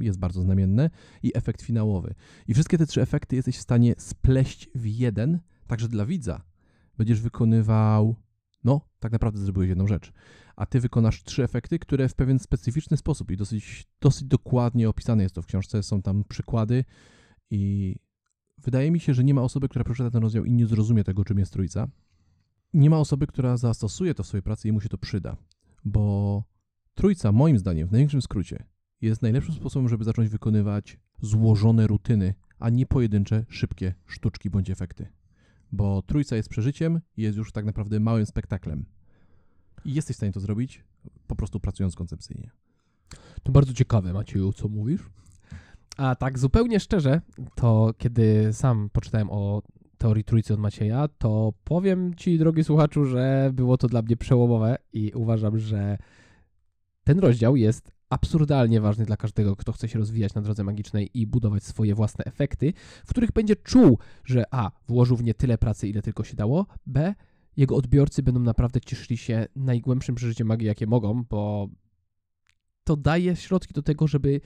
jest 0.00 0.18
bardzo 0.18 0.42
znamienne, 0.42 0.90
i 1.22 1.32
efekt 1.34 1.62
finałowy. 1.62 2.14
I 2.48 2.54
wszystkie 2.54 2.78
te 2.78 2.86
trzy 2.86 3.02
efekty 3.02 3.36
jesteś 3.36 3.56
w 3.56 3.60
stanie 3.60 3.94
spleść 3.98 4.68
w 4.74 4.86
jeden, 4.86 5.40
także 5.66 5.88
dla 5.88 6.06
widza 6.06 6.44
będziesz 6.98 7.20
wykonywał, 7.20 8.16
no, 8.64 8.80
tak 8.98 9.12
naprawdę 9.12 9.40
zrobiłeś 9.40 9.68
jedną 9.68 9.86
rzecz, 9.86 10.12
a 10.56 10.66
ty 10.66 10.80
wykonasz 10.80 11.24
trzy 11.24 11.44
efekty, 11.44 11.78
które 11.78 12.08
w 12.08 12.14
pewien 12.14 12.38
specyficzny 12.38 12.96
sposób 12.96 13.30
i 13.30 13.36
dosyć, 13.36 13.86
dosyć 14.00 14.24
dokładnie 14.24 14.88
opisane 14.88 15.22
jest 15.22 15.34
to 15.34 15.42
w 15.42 15.46
książce, 15.46 15.82
są 15.82 16.02
tam 16.02 16.24
przykłady 16.24 16.84
i 17.50 17.94
wydaje 18.58 18.90
mi 18.90 19.00
się, 19.00 19.14
że 19.14 19.24
nie 19.24 19.34
ma 19.34 19.42
osoby, 19.42 19.68
która 19.68 19.84
przeczyta 19.84 20.10
ten 20.10 20.22
rozdział 20.22 20.44
i 20.44 20.52
nie 20.52 20.66
zrozumie 20.66 21.04
tego, 21.04 21.24
czym 21.24 21.38
jest 21.38 21.52
trójca. 21.52 21.88
Nie 22.74 22.90
ma 22.90 22.98
osoby, 22.98 23.26
która 23.26 23.56
zastosuje 23.56 24.14
to 24.14 24.22
w 24.22 24.26
swojej 24.26 24.42
pracy 24.42 24.68
i 24.68 24.72
mu 24.72 24.80
się 24.80 24.88
to 24.88 24.98
przyda, 24.98 25.36
bo 25.84 26.44
trójca, 26.94 27.32
moim 27.32 27.58
zdaniem, 27.58 27.88
w 27.88 27.92
największym 27.92 28.22
skrócie, 28.22 28.64
jest 29.00 29.22
najlepszym 29.22 29.54
sposobem, 29.54 29.88
żeby 29.88 30.04
zacząć 30.04 30.28
wykonywać 30.28 30.98
złożone 31.20 31.86
rutyny, 31.86 32.34
a 32.58 32.70
nie 32.70 32.86
pojedyncze, 32.86 33.44
szybkie 33.48 33.94
sztuczki 34.06 34.50
bądź 34.50 34.70
efekty. 34.70 35.08
Bo 35.72 36.02
trójca 36.02 36.36
jest 36.36 36.48
przeżyciem 36.48 37.00
i 37.16 37.22
jest 37.22 37.38
już 37.38 37.52
tak 37.52 37.64
naprawdę 37.64 38.00
małym 38.00 38.26
spektaklem. 38.26 38.84
I 39.84 39.94
jesteś 39.94 40.16
w 40.16 40.18
stanie 40.18 40.32
to 40.32 40.40
zrobić, 40.40 40.84
po 41.26 41.36
prostu 41.36 41.60
pracując 41.60 41.94
koncepcyjnie. 41.94 42.50
To 43.42 43.52
bardzo 43.52 43.72
ciekawe, 43.72 44.12
Macieju, 44.12 44.52
co 44.52 44.68
mówisz. 44.68 45.10
A 45.96 46.14
tak 46.14 46.38
zupełnie 46.38 46.80
szczerze, 46.80 47.20
to 47.54 47.94
kiedy 47.98 48.52
sam 48.52 48.90
poczytałem 48.92 49.30
o 49.30 49.62
teorii 49.98 50.24
trójcy 50.24 50.54
od 50.54 50.60
Macieja, 50.60 51.08
to 51.08 51.52
powiem 51.64 52.14
ci, 52.14 52.38
drogi 52.38 52.64
słuchaczu, 52.64 53.04
że 53.04 53.50
było 53.54 53.78
to 53.78 53.88
dla 53.88 54.02
mnie 54.02 54.16
przełomowe 54.16 54.76
i 54.92 55.12
uważam, 55.14 55.58
że 55.58 55.98
ten 57.04 57.18
rozdział 57.18 57.56
jest 57.56 57.95
absurdalnie 58.10 58.80
ważny 58.80 59.04
dla 59.04 59.16
każdego, 59.16 59.56
kto 59.56 59.72
chce 59.72 59.88
się 59.88 59.98
rozwijać 59.98 60.34
na 60.34 60.42
drodze 60.42 60.64
magicznej 60.64 61.10
i 61.14 61.26
budować 61.26 61.64
swoje 61.64 61.94
własne 61.94 62.24
efekty, 62.24 62.72
w 63.06 63.10
których 63.10 63.32
będzie 63.32 63.56
czuł, 63.56 63.98
że 64.24 64.44
a, 64.50 64.70
włożył 64.88 65.16
w 65.16 65.24
nie 65.24 65.34
tyle 65.34 65.58
pracy, 65.58 65.88
ile 65.88 66.02
tylko 66.02 66.24
się 66.24 66.36
dało, 66.36 66.66
b, 66.86 67.14
jego 67.56 67.76
odbiorcy 67.76 68.22
będą 68.22 68.40
naprawdę 68.40 68.80
cieszyli 68.80 69.16
się 69.16 69.46
najgłębszym 69.56 70.14
przeżyciem 70.14 70.46
magii, 70.46 70.66
jakie 70.66 70.86
mogą, 70.86 71.24
bo 71.24 71.68
to 72.84 72.96
daje 72.96 73.36
środki 73.36 73.74
do 73.74 73.82
tego, 73.82 74.08
żeby 74.08 74.40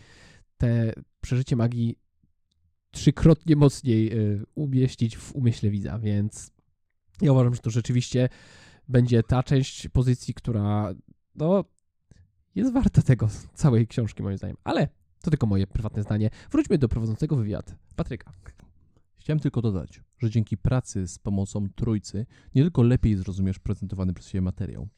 te 0.56 0.92
przeżycie 1.20 1.56
magii 1.56 1.98
trzykrotnie 2.90 3.56
mocniej 3.56 4.18
y, 4.18 4.44
umieścić 4.54 5.16
w 5.16 5.34
umyśle 5.36 5.70
widza, 5.70 5.98
więc 5.98 6.52
ja 7.20 7.32
uważam, 7.32 7.54
że 7.54 7.60
to 7.60 7.70
rzeczywiście 7.70 8.28
będzie 8.88 9.22
ta 9.22 9.42
część 9.42 9.88
pozycji, 9.88 10.34
która 10.34 10.94
no, 11.34 11.64
jest 12.54 12.72
warta 12.72 13.02
tego, 13.02 13.28
całej 13.54 13.86
książki 13.86 14.22
moim 14.22 14.38
zdaniem. 14.38 14.56
Ale 14.64 14.88
to 15.22 15.30
tylko 15.30 15.46
moje 15.46 15.66
prywatne 15.66 16.02
zdanie. 16.02 16.30
Wróćmy 16.50 16.78
do 16.78 16.88
prowadzącego 16.88 17.36
wywiad 17.36 17.74
Patryka. 17.96 18.32
Chciałem 19.16 19.40
tylko 19.40 19.62
dodać, 19.62 20.02
że 20.18 20.30
dzięki 20.30 20.56
pracy 20.56 21.08
z 21.08 21.18
pomocą 21.18 21.68
trójcy 21.74 22.26
nie 22.54 22.62
tylko 22.62 22.82
lepiej 22.82 23.16
zrozumiesz 23.16 23.58
prezentowany 23.58 24.14
przez 24.14 24.28
siebie 24.28 24.42
materiał, 24.42 24.88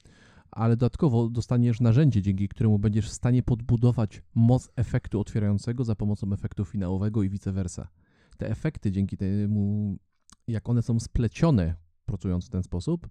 ale 0.51 0.77
dodatkowo 0.77 1.29
dostaniesz 1.29 1.81
narzędzie, 1.81 2.23
dzięki 2.23 2.49
któremu 2.49 2.79
będziesz 2.79 3.09
w 3.09 3.13
stanie 3.13 3.43
podbudować 3.43 4.23
moc 4.35 4.71
efektu 4.77 5.21
otwierającego 5.21 5.85
za 5.85 5.97
pomocą 5.97 6.33
efektu 6.33 6.65
finałowego 6.65 7.23
i 7.23 7.29
vice 7.29 7.53
versa. 7.53 7.89
Te 8.37 8.51
efekty, 8.51 8.91
dzięki 8.91 9.17
temu, 9.17 9.97
jak 10.49 10.69
one 10.69 10.83
są 10.83 11.01
splecione, 11.01 11.75
pracując 12.05 12.47
w 12.47 12.51
ten 12.51 12.63
sposób, 12.63 13.09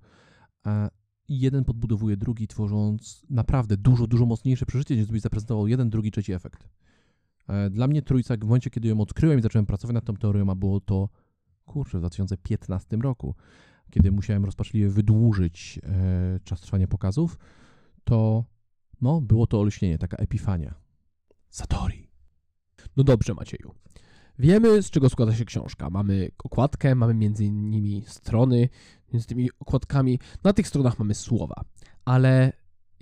a 1.31 1.39
jeden 1.39 1.65
podbudowuje 1.65 2.17
drugi, 2.17 2.47
tworząc 2.47 3.25
naprawdę 3.29 3.77
dużo, 3.77 4.07
dużo 4.07 4.25
mocniejsze 4.25 4.65
przeżycie, 4.65 4.95
niż 4.95 5.03
gdybyś 5.03 5.21
zaprezentował 5.21 5.67
jeden, 5.67 5.89
drugi, 5.89 6.11
trzeci 6.11 6.33
efekt. 6.33 6.69
E, 7.47 7.69
Dla 7.69 7.87
mnie 7.87 8.01
trójca, 8.01 8.37
w 8.37 8.43
momencie, 8.43 8.69
kiedy 8.69 8.87
ją 8.87 9.01
odkryłem 9.01 9.39
i 9.39 9.41
zacząłem 9.41 9.65
pracować 9.65 9.93
nad 9.93 10.05
tą 10.05 10.13
teorią, 10.13 10.49
a 10.49 10.55
było 10.55 10.79
to, 10.79 11.09
kurczę, 11.65 11.97
w 11.97 12.01
2015 12.01 12.97
roku, 12.97 13.35
kiedy 13.91 14.11
musiałem 14.11 14.45
rozpaczliwie 14.45 14.89
wydłużyć 14.89 15.79
e, 15.83 16.39
czas 16.43 16.61
trwania 16.61 16.87
pokazów, 16.87 17.37
to 18.03 18.45
no, 19.01 19.21
było 19.21 19.47
to 19.47 19.59
olśnienie, 19.59 19.97
taka 19.97 20.17
epifania. 20.17 20.73
Satori. 21.49 22.07
No 22.97 23.03
dobrze, 23.03 23.33
Macieju. 23.33 23.73
Wiemy, 24.39 24.81
z 24.81 24.89
czego 24.89 25.09
składa 25.09 25.35
się 25.35 25.45
książka. 25.45 25.89
Mamy 25.89 26.31
okładkę, 26.43 26.95
mamy 26.95 27.13
między 27.13 27.45
innymi 27.45 28.03
strony, 28.07 28.69
między 29.13 29.27
tymi 29.27 29.49
okładkami. 29.59 30.19
Na 30.43 30.53
tych 30.53 30.67
stronach 30.67 30.99
mamy 30.99 31.13
słowa. 31.13 31.63
Ale 32.05 32.53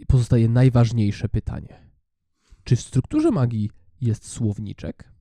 pozostaje 0.07 0.49
najważniejsze 0.49 1.29
pytanie. 1.29 1.89
Czy 2.63 2.75
w 2.75 2.81
strukturze 2.81 3.31
magii 3.31 3.69
jest 4.01 4.27
słowniczek? 4.27 5.11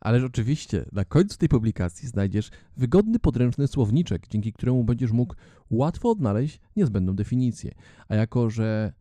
Ależ 0.00 0.24
oczywiście, 0.24 0.84
na 0.92 1.04
końcu 1.04 1.38
tej 1.38 1.48
publikacji 1.48 2.08
znajdziesz 2.08 2.50
wygodny 2.76 3.18
podręczny 3.18 3.68
słowniczek, 3.68 4.28
dzięki 4.28 4.52
któremu 4.52 4.84
będziesz 4.84 5.12
mógł 5.12 5.34
łatwo 5.70 6.10
odnaleźć 6.10 6.60
niezbędną 6.76 7.16
definicję. 7.16 7.74
A 8.08 8.14
jako, 8.14 8.50
że 8.50 8.92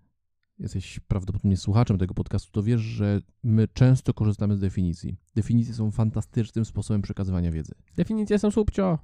jesteś 0.59 0.99
prawdopodobnie 0.99 1.57
słuchaczem 1.57 1.97
tego 1.97 2.13
podcastu, 2.13 2.51
to 2.51 2.63
wiesz, 2.63 2.81
że 2.81 3.21
my 3.43 3.67
często 3.67 4.13
korzystamy 4.13 4.57
z 4.57 4.59
definicji. 4.59 5.17
Definicje 5.35 5.73
są 5.73 5.91
fantastycznym 5.91 6.65
sposobem 6.65 7.01
przekazywania 7.01 7.51
wiedzy. 7.51 7.73
Definicje 7.95 8.39
są 8.39 8.51
słupcio. 8.51 8.99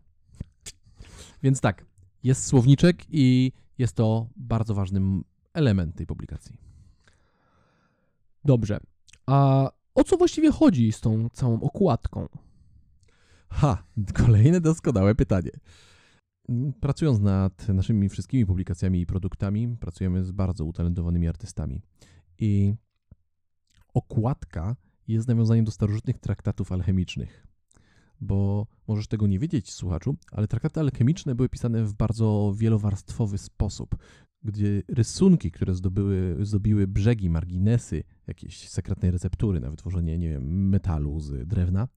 Więc 1.44 1.62
tak, 1.62 1.86
jest 2.24 2.46
słowniczek 2.46 3.03
i 3.10 3.51
jest 3.77 3.96
to 3.96 4.27
bardzo 4.36 4.74
ważny 4.74 5.01
element 5.53 5.96
tej 5.96 6.06
publikacji. 6.06 6.58
Dobrze. 8.46 8.80
A 9.25 9.70
o 9.96 10.03
co 10.03 10.18
właściwie 10.18 10.51
chodzi 10.51 10.92
z 10.92 11.01
tą 11.01 11.30
całą 11.30 11.62
okładką? 11.62 12.27
Ha, 13.50 13.84
kolejne 14.13 14.62
doskonałe 14.62 15.15
pytanie. 15.15 15.51
Pracując 16.80 17.20
nad 17.20 17.68
naszymi 17.68 18.10
wszystkimi 18.10 18.46
publikacjami 18.46 19.01
i 19.01 19.06
produktami, 19.06 19.77
pracujemy 19.80 20.24
z 20.24 20.32
bardzo 20.32 20.65
utalentowanymi 20.65 21.27
artystami. 21.27 21.82
I 22.39 22.74
okładka 23.94 24.75
jest 25.08 25.27
nawiązaniem 25.27 25.65
do 25.65 25.72
starożytnych 25.72 26.20
traktatów 26.20 26.72
alchemicznych. 26.72 27.48
Bo 28.24 28.68
możesz 28.88 29.08
tego 29.08 29.27
nie 29.27 29.39
wiedzieć, 29.39 29.74
słuchaczu, 29.74 30.15
ale 30.32 30.48
traktaty 30.48 30.80
alchemiczne 30.80 31.36
były 31.36 31.50
pisane 31.50 31.84
w 31.84 31.94
bardzo 31.94 32.53
wielowarstwowy 32.58 33.38
sposób, 33.38 33.96
gdzie 34.44 34.84
rysunki, 34.88 35.51
które 35.51 35.75
zdobyły, 35.75 36.38
zdobiły 36.46 36.88
brzegi, 36.88 37.30
marginesy, 37.30 38.03
jakieś 38.27 38.70
sekretnej 38.70 39.12
receptury 39.12 39.60
na 39.60 39.70
wytworzenie, 39.70 40.18
nie 40.18 40.30
wiem, 40.30 40.70
metalu 40.70 41.20
z 41.20 41.48
drewna, 41.48 41.88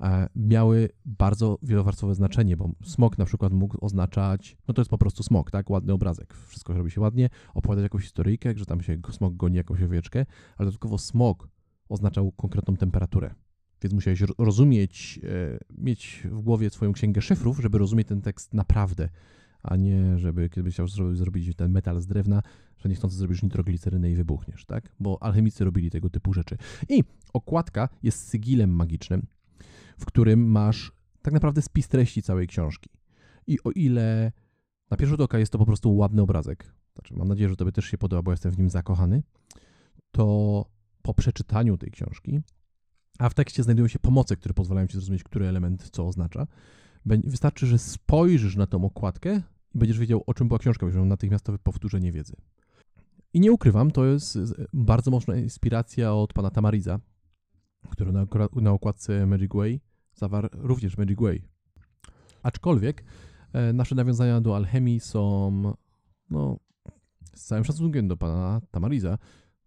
e, 0.00 0.28
miały 0.36 0.88
bardzo 1.04 1.58
wielowarstwowe 1.62 2.14
znaczenie, 2.14 2.56
bo 2.56 2.70
smok 2.84 3.18
na 3.18 3.24
przykład 3.24 3.52
mógł 3.52 3.84
oznaczać, 3.84 4.56
no 4.68 4.74
to 4.74 4.80
jest 4.80 4.90
po 4.90 4.98
prostu 4.98 5.22
smok, 5.22 5.50
tak, 5.50 5.70
ładny 5.70 5.92
obrazek, 5.92 6.34
wszystko 6.34 6.74
robi 6.74 6.90
się 6.90 7.00
ładnie, 7.00 7.28
opowiadać 7.54 7.82
jakąś 7.82 8.02
historyjkę, 8.02 8.52
że 8.56 8.66
tam 8.66 8.82
się 8.82 8.98
smok 9.10 9.36
goni 9.36 9.56
jakąś 9.56 9.82
owieczkę, 9.82 10.26
ale 10.56 10.66
dodatkowo 10.66 10.98
smok 10.98 11.48
oznaczał 11.88 12.32
konkretną 12.32 12.76
temperaturę. 12.76 13.34
Więc 13.82 13.94
musiałeś 13.94 14.20
ro- 14.20 14.34
rozumieć, 14.38 15.20
e, 15.22 15.58
mieć 15.78 16.22
w 16.30 16.40
głowie 16.40 16.70
swoją 16.70 16.92
księgę 16.92 17.22
szyfrów, 17.22 17.60
żeby 17.60 17.78
rozumieć 17.78 18.08
ten 18.08 18.22
tekst 18.22 18.54
naprawdę, 18.54 19.08
a 19.62 19.76
nie 19.76 20.18
żeby 20.18 20.48
kiedy 20.48 20.62
byś 20.62 20.74
chciał 20.74 20.86
zro- 20.86 21.14
zrobić 21.14 21.56
ten 21.56 21.72
metal 21.72 22.00
z 22.00 22.06
drewna, 22.06 22.42
że 22.78 22.88
niechcący 22.88 23.16
zrobisz 23.16 23.42
nitroglicerynę 23.42 24.10
i 24.10 24.14
wybuchniesz, 24.14 24.64
tak? 24.64 24.92
Bo 25.00 25.22
alchemicy 25.22 25.64
robili 25.64 25.90
tego 25.90 26.10
typu 26.10 26.32
rzeczy. 26.32 26.56
I 26.88 27.04
okładka 27.32 27.88
jest 28.02 28.28
sygilem 28.28 28.70
magicznym, 28.70 29.26
w 29.98 30.04
którym 30.04 30.50
masz 30.50 30.92
tak 31.22 31.34
naprawdę 31.34 31.62
spis 31.62 31.88
treści 31.88 32.22
całej 32.22 32.46
książki. 32.46 32.90
I 33.46 33.58
o 33.64 33.70
ile 33.70 34.32
na 34.90 34.96
pierwszy 34.96 35.10
rzut 35.10 35.20
oka 35.20 35.38
jest 35.38 35.52
to 35.52 35.58
po 35.58 35.66
prostu 35.66 35.96
ładny 35.96 36.22
obrazek, 36.22 36.74
znaczy 36.94 37.14
mam 37.16 37.28
nadzieję, 37.28 37.48
że 37.48 37.56
tobie 37.56 37.72
też 37.72 37.84
się 37.84 37.98
podoba, 37.98 38.22
bo 38.22 38.30
jestem 38.30 38.52
w 38.52 38.58
nim 38.58 38.70
zakochany, 38.70 39.22
to 40.10 40.64
po 41.02 41.14
przeczytaniu 41.14 41.78
tej 41.78 41.90
książki, 41.90 42.40
a 43.18 43.28
w 43.28 43.34
tekście 43.34 43.62
znajdują 43.62 43.88
się 43.88 43.98
pomoce, 43.98 44.36
które 44.36 44.54
pozwalają 44.54 44.86
ci 44.86 44.92
zrozumieć, 44.92 45.24
który 45.24 45.46
element 45.46 45.90
co 45.92 46.06
oznacza, 46.06 46.46
wystarczy, 47.06 47.66
że 47.66 47.78
spojrzysz 47.78 48.56
na 48.56 48.66
tą 48.66 48.84
okładkę 48.84 49.42
i 49.74 49.78
będziesz 49.78 49.98
wiedział, 49.98 50.22
o 50.26 50.34
czym 50.34 50.48
była 50.48 50.58
książka, 50.58 50.86
będziesz 50.86 51.04
natychmiastowe 51.04 51.58
powtórzenie 51.58 52.12
wiedzy. 52.12 52.36
I 53.32 53.40
nie 53.40 53.52
ukrywam, 53.52 53.90
to 53.90 54.04
jest 54.04 54.38
bardzo 54.72 55.10
mocna 55.10 55.36
inspiracja 55.36 56.14
od 56.14 56.32
pana 56.32 56.50
Tamariza, 56.50 57.00
który 57.90 58.12
na, 58.12 58.26
na 58.52 58.70
okładce 58.72 59.26
Magic 59.26 59.52
Way 59.54 59.80
zawarł 60.14 60.48
również 60.52 60.98
Magic 60.98 61.20
Way. 61.20 61.42
Aczkolwiek 62.42 63.04
e, 63.52 63.72
nasze 63.72 63.94
nawiązania 63.94 64.40
do 64.40 64.56
alchemii 64.56 65.00
są, 65.00 65.52
no, 66.30 66.56
z 67.34 67.44
całym 67.44 67.64
szacunkiem 67.64 68.08
do 68.08 68.16
pana 68.16 68.60
Tamariza, 68.70 69.18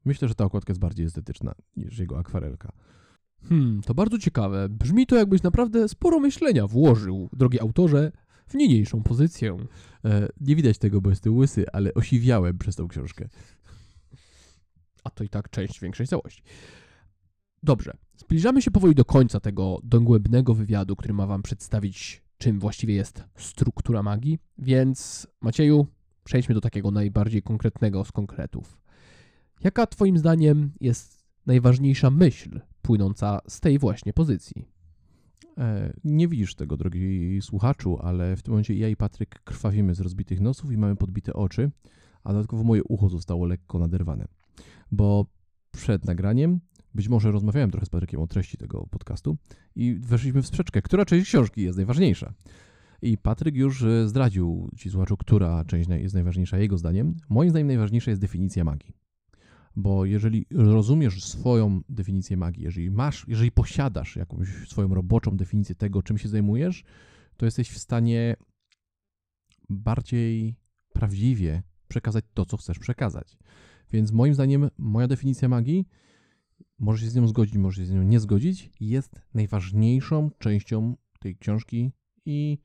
myślę, 0.06 0.28
że 0.28 0.36
ta 0.36 0.46
okładka 0.46 0.72
jest 0.72 0.82
bardziej 0.82 1.06
estetyczna 1.06 1.56
niż 1.78 2.00
jego 2.00 2.20
akwarelka. 2.20 2.72
Hmm, 3.44 3.82
to 3.82 3.94
bardzo 3.94 4.18
ciekawe. 4.18 4.70
Brzmi 4.70 5.08
to 5.08 5.16
jakbyś 5.16 5.44
naprawdę 5.44 5.90
sporo 5.90 6.20
myślenia 6.20 6.68
włożył, 6.68 7.30
drogi 7.34 7.60
autorze, 7.60 8.12
w 8.48 8.54
niniejszą 8.54 9.04
pozycję. 9.04 9.58
E, 10.06 10.28
nie 10.42 10.56
widać 10.56 10.78
tego, 10.78 11.02
bo 11.02 11.10
jestem 11.10 11.38
łysy, 11.38 11.66
ale 11.74 11.94
osiwiałem 11.94 12.58
przez 12.58 12.76
tą 12.76 12.88
książkę. 12.88 13.30
A 15.04 15.10
to 15.10 15.24
i 15.24 15.30
tak 15.30 15.50
część 15.50 15.80
większej 15.80 16.08
całości. 16.08 16.44
Dobrze, 17.64 17.94
zbliżamy 18.18 18.62
się 18.62 18.72
powoli 18.72 18.96
do 18.96 19.06
końca 19.06 19.40
tego 19.40 19.80
dogłębnego 19.84 20.54
wywiadu, 20.54 20.96
który 20.96 21.14
ma 21.14 21.26
Wam 21.26 21.42
przedstawić, 21.42 22.24
czym 22.38 22.60
właściwie 22.60 22.96
jest 22.96 23.24
struktura 23.36 24.04
magii, 24.04 24.40
więc 24.58 25.28
Macieju, 25.42 25.88
przejdźmy 26.24 26.56
do 26.56 26.62
takiego 26.62 26.92
najbardziej 26.92 27.42
konkretnego 27.42 28.06
z 28.06 28.12
konkretów. 28.12 28.82
Jaka 29.64 29.88
Twoim 29.88 30.18
zdaniem 30.18 30.72
jest 30.82 31.26
najważniejsza 31.46 32.10
myśl 32.10 32.60
płynąca 32.90 33.40
z 33.48 33.60
tej 33.60 33.80
właśnie 33.80 34.14
pozycji? 34.14 34.66
E, 35.58 35.94
nie 36.04 36.28
widzisz 36.28 36.56
tego, 36.56 36.78
drogi 36.78 37.40
słuchaczu, 37.42 37.98
ale 38.02 38.36
w 38.36 38.44
tym 38.44 38.52
momencie 38.52 38.74
ja 38.74 38.90
i 38.90 38.96
Patryk 38.96 39.42
krwawimy 39.44 39.96
z 39.96 40.00
rozbitych 40.00 40.42
nosów 40.42 40.72
i 40.72 40.78
mamy 40.78 40.96
podbite 40.96 41.34
oczy, 41.34 41.72
a 42.24 42.34
dodatkowo 42.34 42.64
moje 42.64 42.84
ucho 42.84 43.10
zostało 43.10 43.46
lekko 43.46 43.80
naderwane. 43.80 44.28
Bo 44.92 45.26
przed 45.72 46.06
nagraniem 46.06 46.60
być 46.96 47.10
może 47.10 47.32
rozmawiałem 47.32 47.72
trochę 47.72 47.86
z 47.86 47.90
Patrykiem 47.90 48.22
o 48.22 48.28
treści 48.28 48.58
tego 48.58 48.88
podcastu 48.92 49.38
i 49.76 50.00
weszliśmy 50.02 50.42
w 50.42 50.48
sprzeczkę, 50.48 50.82
która 50.82 51.06
część 51.06 51.26
książki 51.26 51.62
jest 51.62 51.78
najważniejsza. 51.78 52.34
I 53.02 53.18
Patryk 53.18 53.56
już 53.56 53.84
e, 53.84 54.08
zdradził 54.08 54.70
ci 54.78 54.90
słuchaczu, 54.90 55.18
która 55.18 55.66
część 55.66 55.90
jest 55.90 56.16
najważniejsza 56.16 56.58
jego 56.58 56.78
zdaniem. 56.78 57.16
Moim 57.30 57.50
zdaniem 57.50 57.68
najważniejsza 57.68 58.12
jest 58.12 58.22
definicja 58.22 58.64
magii. 58.64 58.94
Bo 59.80 60.06
jeżeli 60.06 60.46
rozumiesz 60.52 61.24
swoją 61.24 61.82
definicję 61.90 62.38
magii, 62.38 62.64
jeżeli 62.64 62.92
masz, 62.92 63.26
jeżeli 63.28 63.52
posiadasz 63.52 64.16
jakąś 64.16 64.48
swoją 64.48 64.94
roboczą 64.94 65.38
definicję 65.38 65.76
tego, 65.76 66.04
czym 66.04 66.18
się 66.18 66.30
zajmujesz, 66.30 66.84
to 67.38 67.46
jesteś 67.46 67.70
w 67.70 67.78
stanie 67.78 68.36
bardziej 69.70 70.56
prawdziwie 70.94 71.64
przekazać 71.88 72.26
to, 72.34 72.46
co 72.46 72.58
chcesz 72.58 72.80
przekazać. 72.80 73.38
Więc 73.92 74.12
moim 74.12 74.34
zdaniem 74.34 74.70
moja 74.78 75.08
definicja 75.08 75.50
magii, 75.50 75.88
możesz 76.80 77.02
się 77.02 77.10
z 77.10 77.16
nią 77.16 77.28
zgodzić, 77.28 77.58
możesz 77.58 77.78
się 77.78 77.86
z 77.86 77.94
nią 77.94 78.04
nie 78.04 78.20
zgodzić, 78.20 78.72
jest 78.80 79.22
najważniejszą 79.34 80.32
częścią 80.40 80.96
tej 81.20 81.38
książki 81.38 81.92
i 82.26 82.58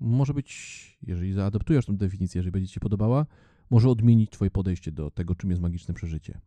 może 0.00 0.34
być, 0.34 0.98
jeżeli 1.02 1.32
zaadoptujesz 1.32 1.86
tę 1.86 1.96
definicję, 1.96 2.38
jeżeli 2.38 2.52
będzie 2.52 2.68
Ci 2.68 2.74
się 2.74 2.80
podobała, 2.80 3.26
może 3.70 3.90
odmienić 3.90 4.30
Twoje 4.30 4.50
podejście 4.50 4.92
do 4.92 5.10
tego, 5.10 5.34
czym 5.34 5.50
jest 5.50 5.62
magiczne 5.62 5.94
przeżycie. 5.94 6.40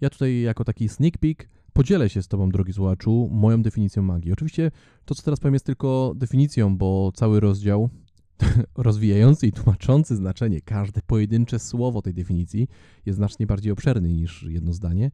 Ja 0.00 0.10
tutaj 0.10 0.40
jako 0.40 0.64
taki 0.64 0.88
sneak 0.88 1.18
peek 1.18 1.48
podzielę 1.72 2.08
się 2.08 2.22
z 2.22 2.28
Tobą, 2.28 2.48
drogi 2.48 2.72
słuchaczu, 2.72 3.28
moją 3.32 3.62
definicją 3.62 4.02
magii. 4.02 4.32
Oczywiście 4.32 4.70
to, 5.04 5.14
co 5.14 5.22
teraz 5.22 5.40
powiem, 5.40 5.54
jest 5.54 5.66
tylko 5.66 6.12
definicją, 6.16 6.76
bo 6.76 7.12
cały 7.14 7.40
rozdział 7.40 7.90
rozwijający 8.76 9.46
i 9.46 9.52
tłumaczący 9.52 10.16
znaczenie, 10.16 10.60
każde 10.60 11.02
pojedyncze 11.02 11.58
słowo 11.58 12.02
tej 12.02 12.14
definicji 12.14 12.68
jest 13.06 13.16
znacznie 13.16 13.46
bardziej 13.46 13.72
obszerny 13.72 14.08
niż 14.08 14.42
jedno 14.42 14.72
zdanie, 14.72 15.10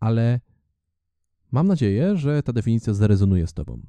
ale 0.00 0.40
mam 1.52 1.66
nadzieję, 1.66 2.16
że 2.16 2.42
ta 2.42 2.52
definicja 2.52 2.94
zarezonuje 2.94 3.46
z 3.46 3.52
Tobą. 3.52 3.80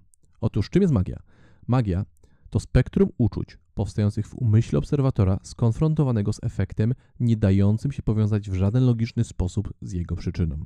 Otóż, 0.41 0.69
czym 0.69 0.81
jest 0.81 0.93
magia? 0.93 1.19
Magia 1.67 2.05
to 2.49 2.59
spektrum 2.59 3.09
uczuć 3.17 3.57
powstających 3.73 4.27
w 4.27 4.35
umyśle 4.35 4.79
obserwatora 4.79 5.39
skonfrontowanego 5.43 6.33
z 6.33 6.43
efektem, 6.43 6.93
nie 7.19 7.37
dającym 7.37 7.91
się 7.91 8.03
powiązać 8.03 8.49
w 8.49 8.53
żaden 8.53 8.85
logiczny 8.85 9.23
sposób 9.23 9.73
z 9.81 9.91
jego 9.91 10.15
przyczyną. 10.15 10.65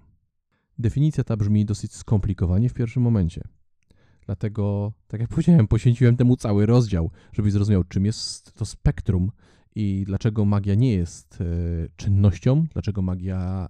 Definicja 0.80 1.24
ta 1.24 1.38
brzmi 1.38 1.66
dosyć 1.66 1.96
skomplikowanie 1.96 2.70
w 2.70 2.74
pierwszym 2.74 3.04
momencie. 3.04 3.42
Dlatego, 4.26 4.94
tak 5.08 5.22
jak 5.22 5.30
powiedziałem, 5.30 5.68
poświęciłem 5.68 6.18
temu 6.18 6.38
cały 6.38 6.66
rozdział, 6.66 7.12
żebyś 7.34 7.54
zrozumiał, 7.54 7.84
czym 7.84 8.06
jest 8.06 8.54
to 8.54 8.66
spektrum 8.66 9.32
i 9.76 10.04
dlaczego 10.08 10.46
magia 10.46 10.76
nie 10.76 10.94
jest 10.94 11.42
e, 11.42 11.46
czynnością, 11.96 12.66
dlaczego 12.74 13.02
magia 13.02 13.70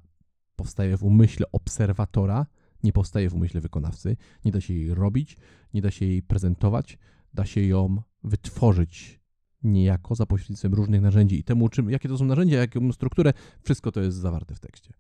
powstaje 0.56 0.98
w 0.98 1.04
umyśle 1.04 1.46
obserwatora, 1.51 2.46
nie 2.84 2.94
powstaje 2.94 3.30
w 3.30 3.34
umyśle 3.34 3.62
wykonawcy, 3.62 4.18
nie 4.46 4.51
da 4.51 4.62
się 4.62 4.74
jej 4.74 4.94
robić, 4.94 5.38
nie 5.74 5.82
da 5.82 5.92
się 5.92 6.06
jej 6.06 6.24
prezentować, 6.24 6.98
da 7.34 7.46
się 7.46 7.62
ją 7.62 8.01
wytworzyć 8.24 9.20
niejako 9.65 10.15
za 10.15 10.25
pośrednictwem 10.25 10.74
różnych 10.74 11.01
narzędzi 11.01 11.39
i 11.39 11.43
temu, 11.43 11.69
czym, 11.69 11.89
jakie 11.89 12.10
to 12.10 12.17
są 12.17 12.25
narzędzia, 12.25 12.58
jaką 12.58 12.91
strukturę, 12.91 13.34
wszystko 13.62 13.91
to 13.91 14.01
jest 14.01 14.17
zawarte 14.17 14.56
w 14.56 14.60
tekście. 14.60 14.93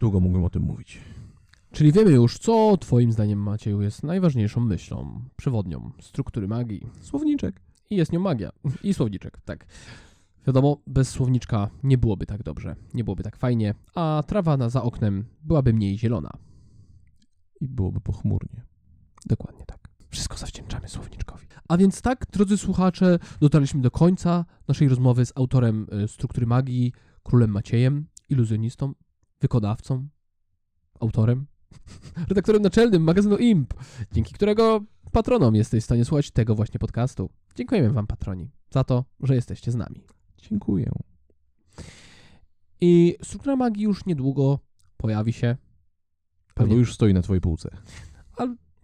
Długo 0.00 0.20
mógłbym 0.20 0.44
o 0.44 0.50
tym 0.50 0.62
mówić. 0.62 0.98
Czyli 1.72 1.92
wiemy 1.92 2.10
już, 2.10 2.38
co 2.38 2.76
Twoim 2.76 3.12
zdaniem, 3.12 3.38
Macieju, 3.38 3.82
jest 3.82 4.02
najważniejszą 4.02 4.60
myślą, 4.60 5.20
przewodnią 5.36 5.90
struktury 6.00 6.48
magii. 6.48 6.86
Słowniczek. 7.00 7.60
I 7.90 7.96
jest 7.96 8.12
nią 8.12 8.20
magia. 8.20 8.50
I 8.82 8.94
słowniczek, 8.94 9.40
tak. 9.44 9.66
Wiadomo, 10.46 10.76
bez 10.86 11.08
słowniczka 11.08 11.70
nie 11.82 11.98
byłoby 11.98 12.26
tak 12.26 12.42
dobrze, 12.42 12.76
nie 12.94 13.04
byłoby 13.04 13.22
tak 13.22 13.36
fajnie, 13.36 13.74
a 13.94 14.22
trawa 14.26 14.56
na, 14.56 14.68
za 14.68 14.82
oknem 14.82 15.24
byłaby 15.42 15.72
mniej 15.72 15.98
zielona. 15.98 16.30
I 17.60 17.68
byłoby 17.68 18.00
pochmurnie. 18.00 18.62
Dokładnie 19.26 19.64
tak. 19.66 19.79
Wszystko 20.10 20.36
zawdzięczamy 20.36 20.88
słowniczkowi. 20.88 21.46
A 21.68 21.76
więc 21.76 22.02
tak, 22.02 22.26
drodzy 22.32 22.58
słuchacze, 22.58 23.18
dotarliśmy 23.40 23.80
do 23.80 23.90
końca 23.90 24.44
naszej 24.68 24.88
rozmowy 24.88 25.26
z 25.26 25.32
autorem 25.34 25.86
y, 26.04 26.08
struktury 26.08 26.46
magii, 26.46 26.92
królem 27.22 27.50
Maciejem, 27.50 28.06
iluzjonistą, 28.28 28.94
wykonawcą, 29.40 30.08
autorem, 31.00 31.46
redaktorem 32.28 32.62
naczelnym 32.62 33.02
magazynu 33.02 33.36
IMP, 33.36 33.74
dzięki 34.12 34.34
którego 34.34 34.84
patronom 35.12 35.54
jesteś 35.54 35.82
w 35.82 35.84
stanie 35.84 36.04
słuchać 36.04 36.30
tego 36.30 36.54
właśnie 36.54 36.80
podcastu. 36.80 37.30
Dziękujemy 37.54 37.90
Wam, 37.90 38.06
patroni, 38.06 38.50
za 38.70 38.84
to, 38.84 39.04
że 39.22 39.34
jesteście 39.34 39.72
z 39.72 39.74
nami. 39.74 40.04
Dziękuję. 40.38 40.90
I 42.80 43.16
struktura 43.22 43.56
magii 43.56 43.82
już 43.84 44.06
niedługo 44.06 44.58
pojawi 44.96 45.32
się. 45.32 45.46
Albo 45.46 46.68
Pewnie. 46.68 46.76
już 46.76 46.94
stoi 46.94 47.14
na 47.14 47.22
twojej 47.22 47.40
półce. 47.40 47.70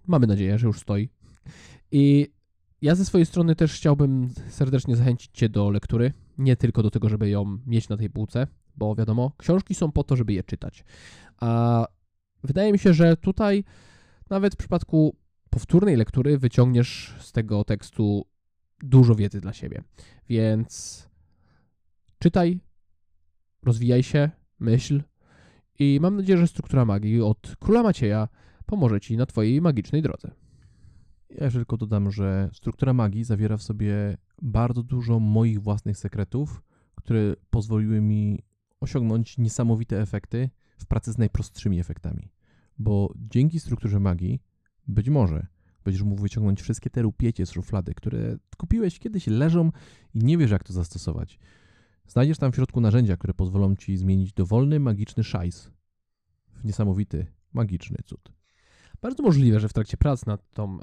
Mamy 0.06 0.26
nadzieję, 0.26 0.58
że 0.58 0.66
już 0.66 0.80
stoi. 0.80 1.08
I 1.92 2.32
ja 2.82 2.94
ze 2.94 3.04
swojej 3.04 3.26
strony 3.26 3.56
też 3.56 3.74
chciałbym 3.74 4.28
serdecznie 4.48 4.96
zachęcić 4.96 5.30
Cię 5.32 5.48
do 5.48 5.70
lektury. 5.70 6.12
Nie 6.38 6.56
tylko 6.56 6.82
do 6.82 6.90
tego, 6.90 7.08
żeby 7.08 7.28
ją 7.28 7.58
mieć 7.66 7.88
na 7.88 7.96
tej 7.96 8.10
półce, 8.10 8.46
bo 8.76 8.94
wiadomo, 8.94 9.32
książki 9.38 9.74
są 9.74 9.92
po 9.92 10.04
to, 10.04 10.16
żeby 10.16 10.32
je 10.32 10.42
czytać. 10.42 10.84
A 11.40 11.86
wydaje 12.44 12.72
mi 12.72 12.78
się, 12.78 12.94
że 12.94 13.16
tutaj 13.16 13.64
nawet 14.30 14.54
w 14.54 14.56
przypadku 14.56 15.16
powtórnej 15.50 15.96
lektury 15.96 16.38
wyciągniesz 16.38 17.14
z 17.20 17.32
tego 17.32 17.64
tekstu 17.64 18.26
dużo 18.82 19.14
wiedzy 19.14 19.40
dla 19.40 19.52
siebie. 19.52 19.82
Więc 20.28 21.02
czytaj, 22.18 22.60
rozwijaj 23.62 24.02
się, 24.02 24.30
myśl 24.58 25.02
i 25.78 25.98
mam 26.00 26.16
nadzieję, 26.16 26.38
że 26.38 26.46
struktura 26.46 26.84
magii 26.84 27.22
od 27.22 27.56
Króla 27.60 27.82
Macieja 27.82 28.28
pomoże 28.66 29.00
Ci 29.00 29.16
na 29.16 29.26
Twojej 29.26 29.60
magicznej 29.60 30.02
drodze. 30.02 30.30
Ja 31.30 31.44
jeszcze 31.44 31.58
tylko 31.58 31.76
dodam, 31.76 32.10
że 32.10 32.50
struktura 32.52 32.92
magii 32.92 33.24
zawiera 33.24 33.56
w 33.56 33.62
sobie 33.62 34.16
bardzo 34.42 34.82
dużo 34.82 35.20
moich 35.20 35.62
własnych 35.62 35.98
sekretów, 35.98 36.62
które 36.94 37.34
pozwoliły 37.50 38.00
mi 38.00 38.42
osiągnąć 38.80 39.38
niesamowite 39.38 40.00
efekty 40.00 40.50
w 40.78 40.86
pracy 40.86 41.12
z 41.12 41.18
najprostszymi 41.18 41.80
efektami. 41.80 42.32
Bo 42.78 43.12
dzięki 43.16 43.60
strukturze 43.60 44.00
magii 44.00 44.42
być 44.88 45.08
może 45.08 45.46
będziesz 45.86 46.02
mógł 46.02 46.22
wyciągnąć 46.22 46.62
wszystkie 46.62 46.90
te 46.90 47.02
rupiecie 47.02 47.46
z 47.46 47.50
szuflady, 47.50 47.94
które 47.94 48.38
kupiłeś 48.56 48.98
kiedyś, 48.98 49.26
leżą 49.26 49.72
i 50.14 50.18
nie 50.24 50.38
wiesz 50.38 50.50
jak 50.50 50.64
to 50.64 50.72
zastosować. 50.72 51.38
Znajdziesz 52.06 52.38
tam 52.38 52.52
w 52.52 52.54
środku 52.54 52.80
narzędzia, 52.80 53.16
które 53.16 53.34
pozwolą 53.34 53.76
ci 53.76 53.96
zmienić 53.96 54.32
dowolny 54.32 54.80
magiczny 54.80 55.24
szajs 55.24 55.70
w 56.54 56.64
niesamowity, 56.64 57.26
magiczny 57.52 57.96
cud. 58.04 58.35
Bardzo 59.02 59.22
możliwe, 59.22 59.60
że 59.60 59.68
w 59.68 59.72
trakcie 59.72 59.96
prac 59.96 60.26
nad 60.26 60.50
tą 60.50 60.78
y, 60.80 60.82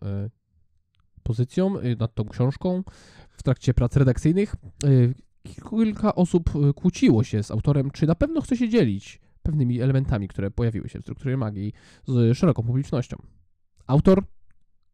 pozycją, 1.23 1.80
y, 1.80 1.95
nad 1.99 2.15
tą 2.15 2.26
książką, 2.26 2.84
w 3.30 3.43
trakcie 3.43 3.73
prac 3.73 3.95
redakcyjnych, 3.95 4.56
y, 4.86 5.13
kilka 5.43 6.15
osób 6.15 6.49
kłóciło 6.76 7.23
się 7.23 7.43
z 7.43 7.52
autorem, 7.52 7.91
czy 7.91 8.08
na 8.08 8.15
pewno 8.15 8.41
chce 8.41 8.58
się 8.58 8.69
dzielić 8.69 9.21
pewnymi 9.43 9.82
elementami, 9.82 10.28
które 10.28 10.52
pojawiły 10.52 10.89
się 10.89 10.99
w 10.99 11.02
strukturze 11.02 11.38
magii 11.38 11.73
z 12.08 12.38
szeroką 12.38 12.63
publicznością. 12.63 13.17
Autor, 13.88 14.23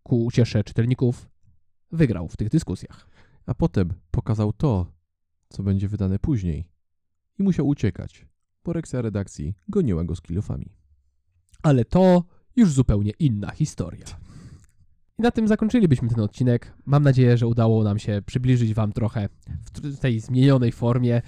ku 0.03 0.25
uciesze 0.25 0.63
czytelników, 0.63 1.29
wygrał 1.91 2.27
w 2.27 2.37
tych 2.37 2.49
dyskusjach. 2.49 3.09
A 3.45 3.53
potem 3.53 3.93
pokazał 4.11 4.53
to, 4.53 4.91
co 5.49 5.63
będzie 5.63 5.87
wydane 5.87 6.19
później 6.19 6.67
i 7.39 7.43
musiał 7.43 7.67
uciekać, 7.67 8.25
bo 8.63 8.73
rekcja 8.73 9.01
redakcji 9.01 9.55
goniła 9.67 10.03
go 10.03 10.15
z 10.15 10.21
kilofami. 10.21 10.71
Ale 11.63 11.85
to 11.85 12.23
już 12.55 12.71
zupełnie 12.71 13.11
inna 13.19 13.51
historia. 13.51 14.05
I 15.19 15.21
na 15.21 15.31
tym 15.31 15.47
zakończylibyśmy 15.47 16.09
ten 16.09 16.19
odcinek. 16.19 16.73
Mam 16.85 17.03
nadzieję, 17.03 17.37
że 17.37 17.47
udało 17.47 17.83
nam 17.83 17.99
się 17.99 18.21
przybliżyć 18.25 18.73
Wam 18.73 18.91
trochę 18.91 19.29
w 19.73 19.97
tej 19.97 20.19
zmienionej 20.19 20.71
formie, 20.71 21.21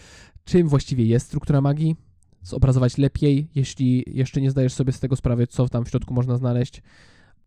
czym 0.44 0.68
właściwie 0.68 1.06
jest 1.06 1.26
struktura 1.26 1.62
magii, 1.62 1.96
zobrazować 2.42 2.98
lepiej, 2.98 3.50
jeśli 3.56 4.04
jeszcze 4.08 4.42
nie 4.42 4.52
zdajesz 4.52 4.74
sobie 4.74 4.92
z 4.92 5.00
tego 5.00 5.16
sprawy, 5.16 5.48
co 5.48 5.70
tam 5.70 5.86
w 5.86 5.90
środku 5.90 6.14
można 6.14 6.38
znaleźć. 6.38 6.82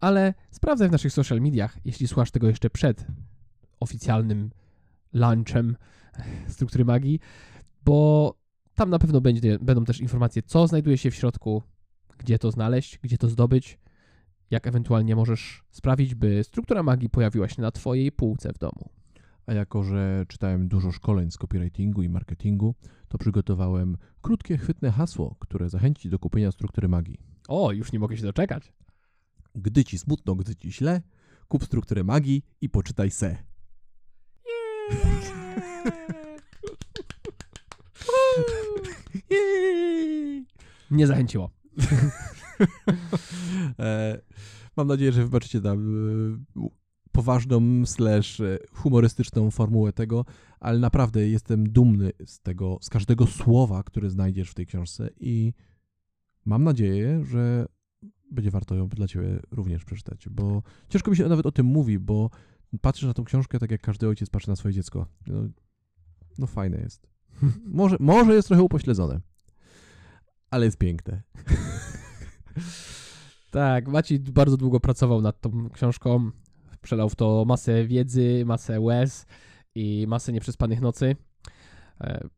Ale 0.00 0.34
sprawdzaj 0.50 0.88
w 0.88 0.92
naszych 0.92 1.12
social 1.12 1.40
mediach, 1.40 1.78
jeśli 1.84 2.08
słuchasz 2.08 2.30
tego 2.30 2.48
jeszcze 2.48 2.70
przed 2.70 3.06
oficjalnym 3.80 4.50
launchem 5.12 5.76
struktury 6.48 6.84
magii, 6.84 7.20
bo 7.84 8.34
tam 8.74 8.90
na 8.90 8.98
pewno 8.98 9.20
będzie, 9.20 9.58
będą 9.58 9.84
też 9.84 10.00
informacje, 10.00 10.42
co 10.42 10.66
znajduje 10.66 10.98
się 10.98 11.10
w 11.10 11.14
środku, 11.14 11.62
gdzie 12.18 12.38
to 12.38 12.50
znaleźć, 12.50 12.98
gdzie 12.98 13.18
to 13.18 13.28
zdobyć, 13.28 13.78
jak 14.50 14.66
ewentualnie 14.66 15.16
możesz 15.16 15.64
sprawić, 15.70 16.14
by 16.14 16.44
struktura 16.44 16.82
magii 16.82 17.10
pojawiła 17.10 17.48
się 17.48 17.62
na 17.62 17.70
Twojej 17.70 18.12
półce 18.12 18.52
w 18.52 18.58
domu. 18.58 18.90
A 19.46 19.52
jako, 19.52 19.82
że 19.82 20.24
czytałem 20.28 20.68
dużo 20.68 20.92
szkoleń 20.92 21.30
z 21.30 21.36
copywritingu 21.36 22.02
i 22.02 22.08
marketingu, 22.08 22.74
to 23.08 23.18
przygotowałem 23.18 23.96
krótkie, 24.22 24.58
chwytne 24.58 24.90
hasło, 24.90 25.36
które 25.38 25.68
zachęci 25.68 26.08
do 26.08 26.18
kupienia 26.18 26.52
struktury 26.52 26.88
magii. 26.88 27.18
O, 27.48 27.72
już 27.72 27.92
nie 27.92 27.98
mogę 27.98 28.16
się 28.16 28.22
doczekać. 28.22 28.72
Gdy 29.54 29.84
ci 29.84 29.98
smutno, 29.98 30.34
gdy 30.34 30.56
ci 30.56 30.72
źle, 30.72 31.02
kup 31.48 31.64
strukturę 31.64 32.04
magii 32.04 32.44
i 32.60 32.68
poczytaj 32.68 33.10
se. 33.10 33.36
Nie 40.90 41.06
zachęciło. 41.06 41.50
E, 43.78 44.20
mam 44.76 44.86
nadzieję, 44.86 45.12
że 45.12 45.24
wybaczycie 45.24 45.60
nam 45.60 45.96
e, 46.56 46.68
poważną 47.12 47.86
slash 47.86 48.40
e, 48.40 48.58
humorystyczną 48.72 49.50
formułę 49.50 49.92
tego, 49.92 50.24
ale 50.60 50.78
naprawdę 50.78 51.28
jestem 51.28 51.68
dumny 51.68 52.12
z 52.26 52.40
tego, 52.40 52.78
z 52.80 52.90
każdego 52.90 53.26
słowa, 53.26 53.82
które 53.82 54.10
znajdziesz 54.10 54.50
w 54.50 54.54
tej 54.54 54.66
książce 54.66 55.10
i 55.20 55.52
mam 56.44 56.64
nadzieję, 56.64 57.24
że 57.24 57.66
będzie 58.30 58.50
warto 58.50 58.74
ją 58.74 58.88
dla 58.88 59.08
ciebie 59.08 59.40
również 59.50 59.84
przeczytać, 59.84 60.28
bo 60.28 60.62
ciężko 60.88 61.10
mi 61.10 61.16
się 61.16 61.28
nawet 61.28 61.46
o 61.46 61.52
tym 61.52 61.66
mówi, 61.66 61.98
bo 61.98 62.30
patrzysz 62.80 63.06
na 63.06 63.14
tą 63.14 63.24
książkę 63.24 63.58
tak 63.58 63.70
jak 63.70 63.80
każdy 63.80 64.08
ojciec 64.08 64.30
patrzy 64.30 64.48
na 64.48 64.56
swoje 64.56 64.74
dziecko. 64.74 65.06
No, 65.26 65.48
no 66.38 66.46
fajne 66.46 66.80
jest. 66.80 67.06
Może, 67.64 67.96
może 68.00 68.34
jest 68.34 68.48
trochę 68.48 68.62
upośledzone, 68.62 69.20
ale 70.54 70.64
jest 70.64 70.78
piękne. 70.78 71.22
Tak, 73.50 73.88
Maciej 73.88 74.18
bardzo 74.20 74.56
długo 74.56 74.80
pracował 74.80 75.20
nad 75.20 75.40
tą 75.40 75.70
książką. 75.70 76.30
Przelał 76.80 77.08
w 77.08 77.14
to 77.14 77.44
masę 77.44 77.84
wiedzy, 77.86 78.42
masę 78.46 78.80
łez 78.80 79.26
i 79.74 80.04
masę 80.08 80.32
nieprzespanych 80.32 80.80
nocy. 80.80 81.16
E, 82.00 82.28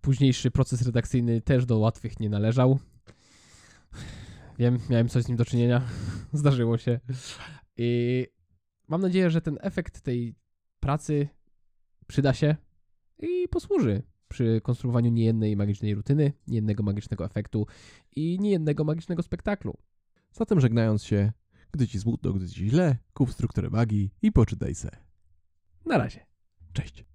Późniejszy 0.00 0.50
proces 0.50 0.86
redakcyjny 0.86 1.40
też 1.40 1.66
do 1.66 1.78
łatwych 1.78 2.20
nie 2.20 2.28
należał. 2.30 2.78
Wiem, 4.58 4.78
miałem 4.90 5.08
coś 5.08 5.24
z 5.24 5.28
nim 5.28 5.36
do 5.36 5.44
czynienia. 5.44 5.82
Zdarzyło 6.32 6.78
się. 6.78 7.00
I 7.76 8.26
mam 8.88 9.00
nadzieję, 9.00 9.30
że 9.30 9.40
ten 9.40 9.58
efekt 9.60 10.00
tej 10.00 10.34
pracy 10.80 11.28
przyda 12.06 12.32
się 12.32 12.56
i 13.18 13.48
posłuży 13.48 14.02
przy 14.34 14.60
konstruowaniu 14.60 15.10
niejednej 15.10 15.56
magicznej 15.56 15.94
rutyny, 15.94 16.32
niejednego 16.46 16.82
magicznego 16.82 17.24
efektu 17.24 17.66
i 18.16 18.38
niejednego 18.40 18.84
magicznego 18.84 19.22
spektaklu. 19.22 19.74
Zatem 20.32 20.60
żegnając 20.60 21.04
się, 21.04 21.32
gdy 21.72 21.88
ci 21.88 22.00
smutno, 22.00 22.32
gdy 22.32 22.48
ci 22.48 22.68
źle, 22.70 22.96
kup 23.12 23.32
strukturę 23.32 23.70
magii 23.70 24.10
i 24.22 24.32
poczytaj 24.32 24.74
se. 24.74 24.90
Na 25.86 25.98
razie. 25.98 26.26
Cześć. 26.72 27.13